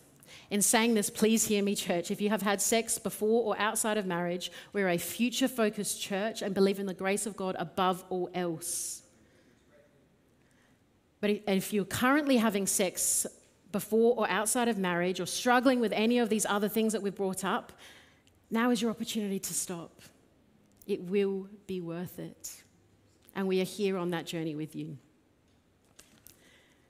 In 0.50 0.62
saying 0.62 0.94
this, 0.94 1.10
please 1.10 1.46
hear 1.46 1.62
me, 1.62 1.74
church. 1.74 2.10
If 2.10 2.20
you 2.20 2.28
have 2.28 2.42
had 2.42 2.60
sex 2.60 2.98
before 2.98 3.44
or 3.44 3.60
outside 3.60 3.98
of 3.98 4.06
marriage, 4.06 4.52
we're 4.72 4.88
a 4.88 4.98
future 4.98 5.48
focused 5.48 6.00
church 6.00 6.42
and 6.42 6.54
believe 6.54 6.78
in 6.78 6.86
the 6.86 6.94
grace 6.94 7.26
of 7.26 7.36
God 7.36 7.56
above 7.58 8.04
all 8.10 8.30
else. 8.32 9.02
But 11.20 11.42
if 11.48 11.72
you're 11.72 11.84
currently 11.84 12.36
having 12.36 12.66
sex 12.66 13.26
before 13.72 14.14
or 14.16 14.28
outside 14.28 14.68
of 14.68 14.78
marriage 14.78 15.18
or 15.18 15.26
struggling 15.26 15.80
with 15.80 15.92
any 15.92 16.18
of 16.18 16.28
these 16.28 16.46
other 16.46 16.68
things 16.68 16.92
that 16.92 17.02
we've 17.02 17.14
brought 17.14 17.44
up, 17.44 17.72
now 18.50 18.70
is 18.70 18.80
your 18.80 18.92
opportunity 18.92 19.40
to 19.40 19.54
stop. 19.54 20.00
It 20.86 21.02
will 21.02 21.48
be 21.66 21.80
worth 21.80 22.20
it. 22.20 22.62
And 23.34 23.48
we 23.48 23.60
are 23.60 23.64
here 23.64 23.98
on 23.98 24.10
that 24.10 24.26
journey 24.26 24.54
with 24.54 24.76
you. 24.76 24.96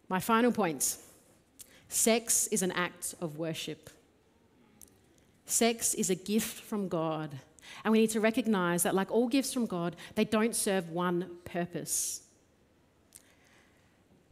My 0.08 0.20
final 0.20 0.52
point 0.52 0.98
sex 1.88 2.46
is 2.48 2.62
an 2.62 2.72
act 2.72 3.14
of 3.20 3.38
worship. 3.38 3.90
Sex 5.46 5.94
is 5.94 6.10
a 6.10 6.14
gift 6.14 6.60
from 6.60 6.88
God. 6.88 7.30
And 7.84 7.92
we 7.92 8.00
need 8.00 8.10
to 8.10 8.20
recognize 8.20 8.82
that, 8.82 8.94
like 8.94 9.10
all 9.10 9.28
gifts 9.28 9.52
from 9.52 9.66
God, 9.66 9.96
they 10.14 10.24
don't 10.24 10.54
serve 10.54 10.90
one 10.90 11.30
purpose. 11.44 12.22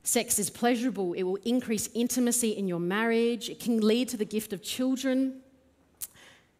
Sex 0.02 0.38
is 0.38 0.50
pleasurable, 0.50 1.14
it 1.14 1.22
will 1.22 1.38
increase 1.44 1.88
intimacy 1.94 2.50
in 2.50 2.68
your 2.68 2.78
marriage, 2.80 3.48
it 3.48 3.58
can 3.58 3.80
lead 3.80 4.08
to 4.10 4.18
the 4.18 4.24
gift 4.24 4.52
of 4.52 4.62
children, 4.62 5.40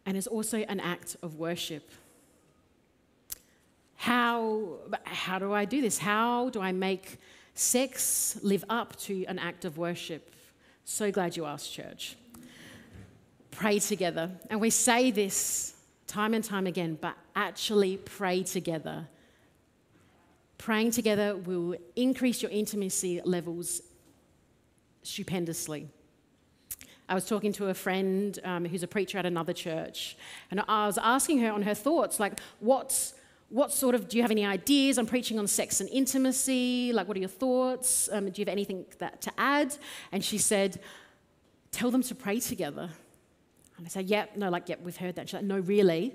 and 0.05 0.17
is 0.17 0.25
also 0.25 0.59
an 0.59 0.79
act 0.79 1.15
of 1.21 1.35
worship. 1.35 1.91
How, 3.97 4.77
how 5.03 5.39
do 5.39 5.53
I 5.53 5.65
do 5.65 5.81
this? 5.81 5.97
How 5.97 6.49
do 6.49 6.59
I 6.59 6.71
make 6.71 7.17
sex 7.53 8.37
live 8.41 8.63
up 8.69 8.95
to 9.01 9.25
an 9.25 9.39
act 9.39 9.65
of 9.65 9.77
worship? 9.77 10.34
So 10.87 11.11
glad 11.11 11.35
you 11.35 11.45
asked, 11.45 11.73
church. 11.73 12.15
Pray 13.49 13.79
together. 13.79 14.29
And 14.51 14.61
we 14.61 14.69
say 14.69 15.09
this 15.09 15.75
time 16.05 16.35
and 16.35 16.43
time 16.43 16.67
again, 16.67 16.97
but 17.01 17.17
actually 17.35 17.97
pray 17.97 18.43
together. 18.43 19.07
Praying 20.59 20.91
together 20.91 21.35
will 21.35 21.75
increase 21.95 22.43
your 22.43 22.51
intimacy 22.51 23.19
levels 23.25 23.81
stupendously. 25.01 25.89
I 27.09 27.15
was 27.15 27.25
talking 27.25 27.51
to 27.53 27.67
a 27.69 27.73
friend 27.73 28.37
um, 28.43 28.65
who's 28.65 28.83
a 28.83 28.87
preacher 28.87 29.17
at 29.17 29.25
another 29.25 29.53
church, 29.53 30.17
and 30.51 30.61
I 30.67 30.85
was 30.85 30.99
asking 30.99 31.39
her 31.39 31.51
on 31.51 31.63
her 31.63 31.73
thoughts, 31.73 32.19
like, 32.19 32.39
what's 32.59 33.15
what 33.49 33.71
sort 33.71 33.95
of 33.95 34.09
do 34.09 34.17
you 34.17 34.23
have 34.23 34.31
any 34.31 34.45
ideas? 34.45 34.97
I'm 34.97 35.05
preaching 35.05 35.37
on 35.37 35.47
sex 35.47 35.79
and 35.79 35.89
intimacy. 35.89 36.91
Like, 36.93 37.07
what 37.07 37.15
are 37.15 37.19
your 37.19 37.29
thoughts? 37.29 38.09
Um, 38.11 38.29
do 38.29 38.41
you 38.41 38.45
have 38.45 38.51
anything 38.51 38.85
that, 38.97 39.21
to 39.21 39.31
add? 39.37 39.75
And 40.11 40.23
she 40.23 40.37
said, 40.37 40.79
Tell 41.71 41.91
them 41.91 42.03
to 42.03 42.15
pray 42.15 42.39
together. 42.39 42.89
And 43.77 43.85
I 43.85 43.89
said, 43.89 44.07
Yep, 44.07 44.37
no, 44.37 44.49
like, 44.49 44.69
yep, 44.69 44.81
we've 44.81 44.97
heard 44.97 45.15
that. 45.15 45.29
She's 45.29 45.35
like, 45.35 45.43
No, 45.43 45.59
really? 45.59 46.13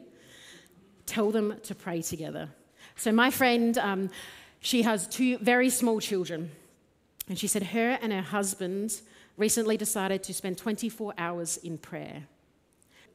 Tell 1.07 1.31
them 1.31 1.55
to 1.65 1.75
pray 1.75 2.03
together. 2.03 2.49
So, 2.97 3.13
my 3.13 3.31
friend, 3.31 3.79
um, 3.79 4.11
she 4.61 4.83
has 4.83 5.07
two 5.07 5.39
very 5.39 5.71
small 5.71 6.01
children. 6.01 6.51
And 7.29 7.39
she 7.39 7.47
said, 7.47 7.63
Her 7.63 7.99
and 8.03 8.13
her 8.13 8.23
husband 8.23 9.01
recently 9.37 9.77
decided 9.77 10.23
to 10.25 10.35
spend 10.35 10.59
24 10.59 11.15
hours 11.17 11.57
in 11.59 11.79
prayer 11.79 12.25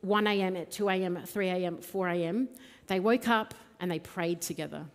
1 0.01 0.27
a.m., 0.27 0.55
at 0.55 0.71
2 0.71 0.89
a.m., 0.89 1.19
3 1.25 1.49
a.m., 1.49 1.77
4 1.77 2.07
a.m. 2.09 2.49
They 2.87 2.99
woke 2.99 3.27
up 3.27 3.55
and 3.79 3.89
they 3.91 3.99
prayed 3.99 4.41
together. 4.41 4.85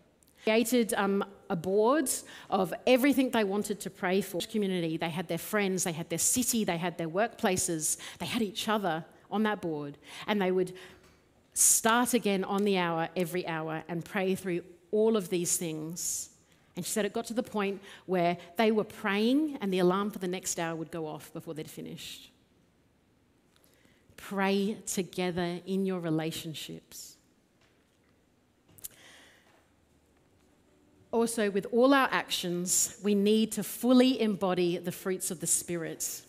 Created 0.44 0.94
um, 0.94 1.24
a 1.50 1.56
board 1.56 2.10
of 2.48 2.72
everything 2.86 3.30
they 3.30 3.44
wanted 3.44 3.78
to 3.80 3.90
pray 3.90 4.20
for. 4.20 4.40
Community, 4.40 4.96
they 4.96 5.10
had 5.10 5.28
their 5.28 5.38
friends, 5.38 5.84
they 5.84 5.92
had 5.92 6.08
their 6.08 6.18
city, 6.18 6.64
they 6.64 6.78
had 6.78 6.96
their 6.96 7.08
workplaces, 7.08 7.98
they 8.18 8.26
had 8.26 8.40
each 8.42 8.68
other 8.68 9.04
on 9.30 9.42
that 9.42 9.60
board, 9.60 9.98
and 10.26 10.40
they 10.40 10.50
would 10.50 10.72
start 11.52 12.14
again 12.14 12.42
on 12.44 12.64
the 12.64 12.78
hour 12.78 13.08
every 13.16 13.46
hour 13.46 13.82
and 13.88 14.04
pray 14.04 14.34
through 14.34 14.62
all 14.92 15.16
of 15.16 15.28
these 15.28 15.56
things 15.56 16.30
and 16.76 16.86
she 16.86 16.92
said 16.92 17.04
it 17.04 17.12
got 17.12 17.26
to 17.26 17.34
the 17.34 17.42
point 17.42 17.80
where 18.06 18.36
they 18.56 18.70
were 18.70 18.84
praying 18.84 19.58
and 19.60 19.72
the 19.72 19.80
alarm 19.80 20.10
for 20.10 20.18
the 20.18 20.28
next 20.28 20.58
hour 20.58 20.74
would 20.74 20.90
go 20.90 21.06
off 21.06 21.32
before 21.32 21.52
they'd 21.52 21.68
finished. 21.68 22.30
Pray 24.16 24.78
together 24.86 25.60
in 25.66 25.84
your 25.84 26.00
relationships. 26.00 27.16
Also, 31.12 31.50
with 31.50 31.66
all 31.72 31.92
our 31.92 32.08
actions, 32.12 32.96
we 33.02 33.14
need 33.14 33.50
to 33.52 33.64
fully 33.64 34.20
embody 34.20 34.78
the 34.78 34.92
fruits 34.92 35.30
of 35.30 35.40
the 35.40 35.46
Spirit. 35.46 36.22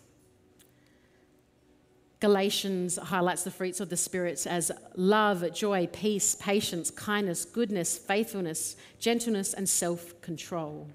Galatians 2.20 2.98
highlights 2.98 3.44
the 3.44 3.52
fruits 3.52 3.80
of 3.80 3.90
the 3.90 3.98
Spirit 3.98 4.46
as 4.48 4.72
love, 4.96 5.52
joy, 5.54 5.88
peace, 5.88 6.36
patience, 6.36 6.90
kindness, 6.90 7.46
goodness, 7.46 7.98
faithfulness, 7.98 8.76
gentleness, 9.00 9.54
and 9.54 9.70
self 9.70 10.20
control. 10.22 10.88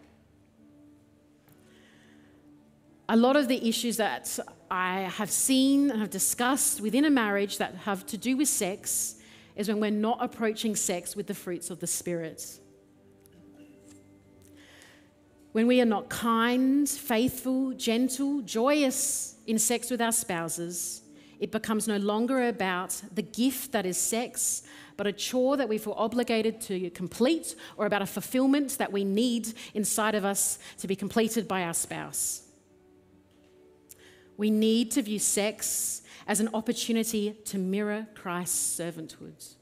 A 3.08 3.16
lot 3.16 3.36
of 3.36 3.46
the 3.46 3.68
issues 3.68 3.98
that 3.98 4.36
I 4.68 5.02
have 5.02 5.30
seen 5.30 5.92
and 5.92 6.00
have 6.00 6.10
discussed 6.10 6.80
within 6.80 7.04
a 7.04 7.10
marriage 7.10 7.58
that 7.58 7.74
have 7.76 8.04
to 8.06 8.16
do 8.16 8.36
with 8.36 8.48
sex 8.48 9.16
is 9.54 9.68
when 9.68 9.78
we're 9.78 9.90
not 9.92 10.18
approaching 10.20 10.74
sex 10.74 11.14
with 11.14 11.28
the 11.28 11.34
fruits 11.34 11.70
of 11.70 11.78
the 11.78 11.86
Spirit. 11.86 12.58
When 15.56 15.66
we 15.66 15.80
are 15.80 15.86
not 15.86 16.10
kind, 16.10 16.86
faithful, 16.86 17.72
gentle, 17.72 18.42
joyous 18.42 19.36
in 19.46 19.58
sex 19.58 19.90
with 19.90 20.02
our 20.02 20.12
spouses, 20.12 21.00
it 21.40 21.50
becomes 21.50 21.88
no 21.88 21.96
longer 21.96 22.48
about 22.48 23.00
the 23.14 23.22
gift 23.22 23.72
that 23.72 23.86
is 23.86 23.96
sex, 23.96 24.64
but 24.98 25.06
a 25.06 25.12
chore 25.12 25.56
that 25.56 25.66
we 25.66 25.78
feel 25.78 25.94
obligated 25.94 26.60
to 26.60 26.90
complete 26.90 27.54
or 27.78 27.86
about 27.86 28.02
a 28.02 28.06
fulfillment 28.06 28.76
that 28.76 28.92
we 28.92 29.02
need 29.02 29.54
inside 29.72 30.14
of 30.14 30.26
us 30.26 30.58
to 30.76 30.86
be 30.86 30.94
completed 30.94 31.48
by 31.48 31.62
our 31.62 31.72
spouse. 31.72 32.42
We 34.36 34.50
need 34.50 34.90
to 34.90 35.00
view 35.00 35.18
sex 35.18 36.02
as 36.26 36.38
an 36.38 36.50
opportunity 36.52 37.32
to 37.46 37.56
mirror 37.56 38.06
Christ's 38.14 38.78
servanthood. 38.78 39.54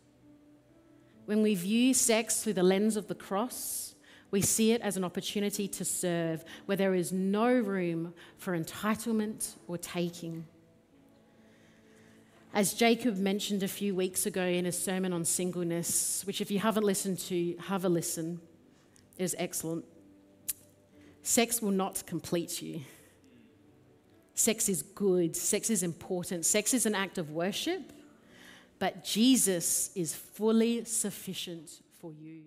When 1.26 1.40
we 1.40 1.54
view 1.54 1.94
sex 1.94 2.42
through 2.42 2.54
the 2.54 2.64
lens 2.64 2.96
of 2.96 3.07
the 3.07 3.14
cross, 3.14 3.84
we 4.35 4.40
see 4.40 4.73
it 4.73 4.81
as 4.81 4.97
an 4.97 5.05
opportunity 5.05 5.68
to 5.68 5.85
serve 5.85 6.44
where 6.66 6.77
there 6.77 6.92
is 6.92 7.12
no 7.12 7.47
room 7.47 8.12
for 8.37 8.59
entitlement 8.59 9.55
or 9.68 9.79
taking. 9.79 10.44
As 12.53 12.75
Jacob 12.75 13.16
mentioned 13.16 13.62
a 13.62 13.68
few 13.68 13.94
weeks 13.94 14.27
ago 14.27 14.44
in 14.44 14.66
a 14.66 14.73
sermon 14.73 15.12
on 15.12 15.25
singleness, 15.25 16.25
which 16.27 16.40
if 16.40 16.51
you 16.51 16.59
haven't 16.59 16.83
listened 16.83 17.20
to, 17.20 17.57
have 17.61 17.85
a 17.85 17.88
listen. 17.88 18.40
It 19.18 19.23
is 19.23 19.37
excellent. 19.38 19.85
Sex 21.23 21.62
will 21.62 21.70
not 21.85 22.05
complete 22.05 22.61
you. 22.61 22.81
Sex 24.35 24.68
is 24.68 24.83
good, 24.83 25.37
sex 25.37 25.70
is 25.70 25.85
important, 25.85 26.44
sex 26.44 26.75
is 26.75 26.87
an 26.87 26.97
act 26.97 27.18
of 27.18 27.31
worship, 27.31 27.92
but 28.81 29.05
Jesus 29.05 29.92
is 29.94 30.12
fully 30.12 30.85
sufficient 30.87 31.70
for 32.01 32.12
you. 32.12 32.42